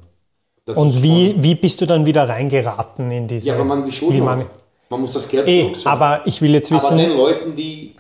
Das 0.67 0.77
und 0.77 1.03
wie, 1.03 1.35
wie 1.39 1.55
bist 1.55 1.81
du 1.81 1.87
dann 1.87 2.05
wieder 2.05 2.29
reingeraten 2.29 3.11
in 3.11 3.27
diese 3.27 3.49
Ja, 3.49 3.59
weil 3.59 3.65
man 3.65 3.85
die 3.85 3.93
Schulden 3.93 4.29
hat. 4.29 4.47
Man 4.89 5.01
muss 5.01 5.15
das 5.15 5.29
Geld 5.29 5.49
eh, 5.49 5.73
Aber 5.85 6.27
ich 6.27 6.41
will 6.43 6.55
jetzt 6.55 6.71
wissen, 6.71 6.93
aber 6.93 6.97
den 6.97 7.17
Leuten, 7.17 7.57
die 7.57 7.95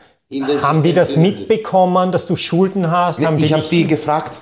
haben 0.62 0.82
die 0.82 0.92
das 0.92 1.16
mitbekommen, 1.16 2.12
dass 2.12 2.26
du 2.26 2.36
Schulden 2.36 2.90
hast? 2.90 3.20
Nee, 3.20 3.44
ich 3.44 3.52
habe 3.52 3.64
die 3.68 3.86
gefragt. 3.86 4.32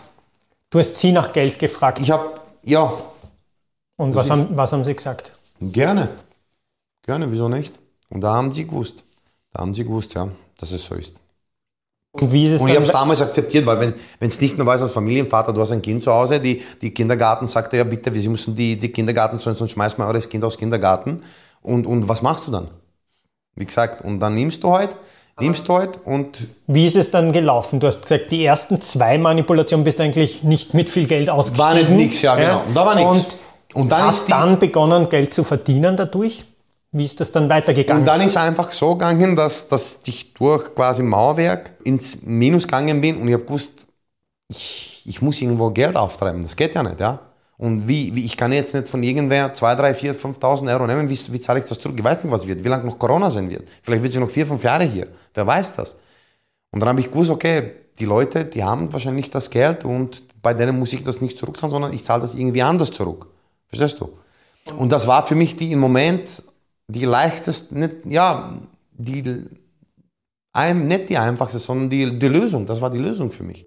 Du 0.70 0.78
hast 0.78 0.94
sie 0.94 1.12
nach 1.12 1.32
Geld 1.32 1.58
gefragt? 1.58 2.00
Ich 2.00 2.10
habe, 2.10 2.34
ja. 2.62 2.92
Und 3.96 4.14
was 4.14 4.30
haben, 4.30 4.48
was 4.50 4.72
haben 4.72 4.84
sie 4.84 4.94
gesagt? 4.94 5.32
Gerne. 5.60 6.08
Gerne, 7.02 7.30
wieso 7.30 7.48
nicht? 7.48 7.78
Und 8.08 8.22
da 8.22 8.34
haben 8.34 8.52
sie 8.52 8.66
gewusst. 8.66 9.04
Da 9.52 9.60
haben 9.60 9.74
sie 9.74 9.84
gewusst, 9.84 10.14
ja, 10.14 10.28
dass 10.58 10.72
es 10.72 10.84
so 10.84 10.94
ist. 10.94 11.20
Und 12.12 12.32
wie 12.32 12.46
ist 12.46 12.52
es 12.52 12.62
Und 12.62 12.68
ich 12.68 12.76
habe 12.76 12.84
es 12.84 12.92
damals 12.92 13.20
akzeptiert, 13.20 13.66
weil 13.66 13.80
wenn 13.80 14.28
es 14.28 14.40
nicht 14.40 14.56
mehr 14.56 14.66
weiß 14.66 14.82
als 14.82 14.92
Familienvater, 14.92 15.52
du 15.52 15.60
hast 15.60 15.72
ein 15.72 15.82
Kind 15.82 16.02
zu 16.04 16.12
Hause, 16.12 16.38
die, 16.38 16.62
die 16.80 16.92
Kindergarten 16.92 17.48
sagte, 17.48 17.76
ja 17.76 17.84
bitte, 17.84 18.14
Sie 18.14 18.28
müssen 18.28 18.54
die, 18.54 18.78
die 18.78 18.90
Kindergarten 18.90 19.38
sonst, 19.40 19.58
sonst 19.58 19.72
schmeißt 19.72 19.98
man 19.98 20.06
eures 20.08 20.28
Kind 20.28 20.44
aus 20.44 20.56
Kindergarten. 20.56 21.22
Und, 21.60 21.86
und 21.86 22.08
was 22.08 22.22
machst 22.22 22.46
du 22.46 22.52
dann? 22.52 22.68
Wie 23.56 23.64
gesagt, 23.64 24.04
und 24.04 24.20
dann 24.20 24.34
nimmst 24.34 24.62
du 24.62 24.70
halt, 24.70 24.96
nimmst 25.40 25.68
du 25.68 25.74
halt 25.74 25.98
und... 26.04 26.46
Wie 26.68 26.86
ist 26.86 26.96
es 26.96 27.10
dann 27.10 27.32
gelaufen? 27.32 27.80
Du 27.80 27.88
hast 27.88 28.02
gesagt, 28.02 28.30
die 28.30 28.44
ersten 28.44 28.80
zwei 28.80 29.18
Manipulationen 29.18 29.82
bist 29.82 30.00
eigentlich 30.00 30.44
nicht 30.44 30.72
mit 30.72 30.88
viel 30.88 31.06
Geld 31.06 31.28
ausgestiegen. 31.30 31.64
War 31.64 31.74
nicht 31.74 31.90
nix, 31.90 32.22
ja 32.22 32.36
genau. 32.36 32.62
Und 32.64 32.74
da 32.74 32.86
war 32.86 32.94
nichts. 32.94 33.38
Und, 33.74 33.90
dann 33.90 34.04
hast 34.04 34.30
dann 34.30 34.58
begonnen, 34.58 35.08
Geld 35.08 35.34
zu 35.34 35.44
verdienen 35.44 35.96
dadurch? 35.96 36.44
Wie 36.92 37.04
ist 37.04 37.18
das 37.18 37.32
dann 37.32 37.48
weitergegangen? 37.48 38.02
Und 38.02 38.06
dann 38.06 38.20
ist 38.20 38.30
es 38.30 38.36
einfach 38.36 38.72
so 38.72 38.94
gegangen, 38.94 39.34
dass, 39.34 39.68
dass 39.68 40.00
ich 40.04 40.32
durch 40.34 40.74
quasi 40.74 41.02
Mauerwerk 41.02 41.72
ins 41.82 42.22
Minus 42.22 42.64
gegangen 42.64 43.00
bin 43.00 43.16
und 43.16 43.26
ich 43.26 43.34
habe 43.34 43.44
gewusst, 43.44 43.88
ich, 44.48 45.02
ich 45.04 45.20
muss 45.20 45.40
irgendwo 45.40 45.70
Geld 45.70 45.96
auftreiben. 45.96 46.42
Das 46.44 46.54
geht 46.54 46.74
ja 46.74 46.82
nicht, 46.84 47.00
ja. 47.00 47.18
Und 47.56 47.88
wie, 47.88 48.14
wie 48.14 48.24
ich 48.24 48.36
kann 48.36 48.52
jetzt 48.52 48.74
nicht 48.74 48.88
von 48.88 49.02
irgendwer 49.02 49.52
2, 49.52 49.74
3, 49.74 49.94
4, 49.94 50.16
5.000 50.16 50.72
Euro 50.72 50.86
nehmen, 50.86 51.08
wie, 51.08 51.18
wie 51.32 51.40
zahle 51.40 51.60
ich 51.60 51.64
das 51.64 51.78
zurück? 51.78 51.96
Ich 51.98 52.04
weiß 52.04 52.22
nicht, 52.22 52.32
was 52.32 52.46
wird, 52.46 52.62
wie 52.64 52.68
lange 52.68 52.84
noch 52.84 52.98
Corona 52.98 53.30
sein 53.30 53.50
wird. 53.50 53.68
Vielleicht 53.82 54.02
wird 54.02 54.12
sie 54.12 54.20
noch 54.20 54.30
vier, 54.30 54.46
fünf 54.46 54.62
Jahre 54.62 54.84
hier. 54.84 55.08
Wer 55.32 55.46
weiß 55.46 55.74
das? 55.74 55.96
Und 56.70 56.80
dann 56.80 56.88
habe 56.88 57.00
ich 57.00 57.10
gewusst, 57.10 57.30
okay, 57.30 57.72
die 57.98 58.04
Leute, 58.04 58.44
die 58.44 58.64
haben 58.64 58.92
wahrscheinlich 58.92 59.30
das 59.30 59.50
Geld 59.50 59.84
und 59.84 60.22
bei 60.42 60.52
denen 60.54 60.78
muss 60.78 60.92
ich 60.92 61.04
das 61.04 61.20
nicht 61.20 61.38
zurückzahlen, 61.38 61.70
sondern 61.70 61.92
ich 61.92 62.04
zahle 62.04 62.22
das 62.22 62.34
irgendwie 62.34 62.62
anders 62.62 62.90
zurück. 62.90 63.28
Verstehst 63.68 64.00
du? 64.00 64.16
Und 64.78 64.92
das 64.92 65.06
war 65.06 65.26
für 65.26 65.34
mich 65.34 65.56
die 65.56 65.72
im 65.72 65.78
Moment 65.78 66.42
die 66.88 67.04
leichteste, 67.04 67.78
nicht, 67.78 68.06
ja, 68.06 68.54
die, 68.92 69.44
ein, 70.52 70.86
nicht 70.86 71.08
die 71.08 71.18
einfachste, 71.18 71.58
sondern 71.58 71.90
die, 71.90 72.18
die 72.18 72.28
Lösung. 72.28 72.66
Das 72.66 72.80
war 72.80 72.90
die 72.90 72.98
Lösung 72.98 73.30
für 73.30 73.42
mich. 73.42 73.66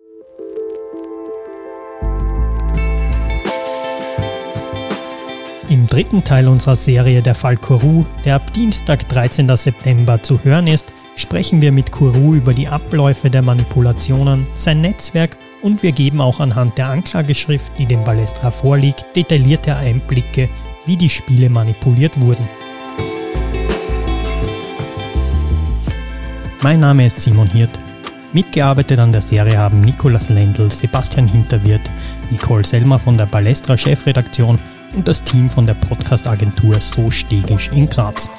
Im 5.69 5.85
dritten 5.85 6.23
Teil 6.23 6.47
unserer 6.47 6.77
Serie 6.77 7.21
Der 7.21 7.35
Fall 7.35 7.57
Kourou, 7.57 8.05
der 8.23 8.35
ab 8.35 8.53
Dienstag, 8.53 9.09
13. 9.09 9.55
September 9.57 10.23
zu 10.23 10.41
hören 10.43 10.65
ist, 10.65 10.93
sprechen 11.17 11.61
wir 11.61 11.73
mit 11.73 11.91
Kourou 11.91 12.35
über 12.35 12.53
die 12.53 12.69
Abläufe 12.69 13.29
der 13.29 13.41
Manipulationen, 13.41 14.47
sein 14.55 14.79
Netzwerk 14.79 15.37
und 15.61 15.83
wir 15.83 15.91
geben 15.91 16.21
auch 16.21 16.39
anhand 16.39 16.77
der 16.77 16.89
Anklageschrift, 16.89 17.71
die 17.77 17.85
dem 17.85 18.03
Balestra 18.03 18.51
vorliegt, 18.51 19.05
detaillierte 19.15 19.75
Einblicke, 19.75 20.49
wie 20.85 20.97
die 20.97 21.09
Spiele 21.09 21.49
manipuliert 21.49 22.21
wurden. 22.21 22.47
Mein 26.61 26.79
Name 26.79 27.05
ist 27.05 27.21
Simon 27.21 27.49
Hirt. 27.49 27.79
Mitgearbeitet 28.33 28.99
an 28.99 29.11
der 29.11 29.21
Serie 29.21 29.57
haben 29.57 29.81
Nikolas 29.81 30.29
Lendl, 30.29 30.69
Sebastian 30.69 31.27
Hinterwirt, 31.27 31.91
Nicole 32.29 32.65
Selmer 32.65 32.99
von 32.99 33.17
der 33.17 33.25
Balestra 33.25 33.77
Chefredaktion 33.77 34.59
und 34.95 35.07
das 35.07 35.23
Team 35.23 35.49
von 35.49 35.65
der 35.65 35.75
Podcast-Agentur 35.75 36.81
So 36.81 37.09
Stegisch 37.09 37.69
in 37.73 37.87
Graz. 37.89 38.29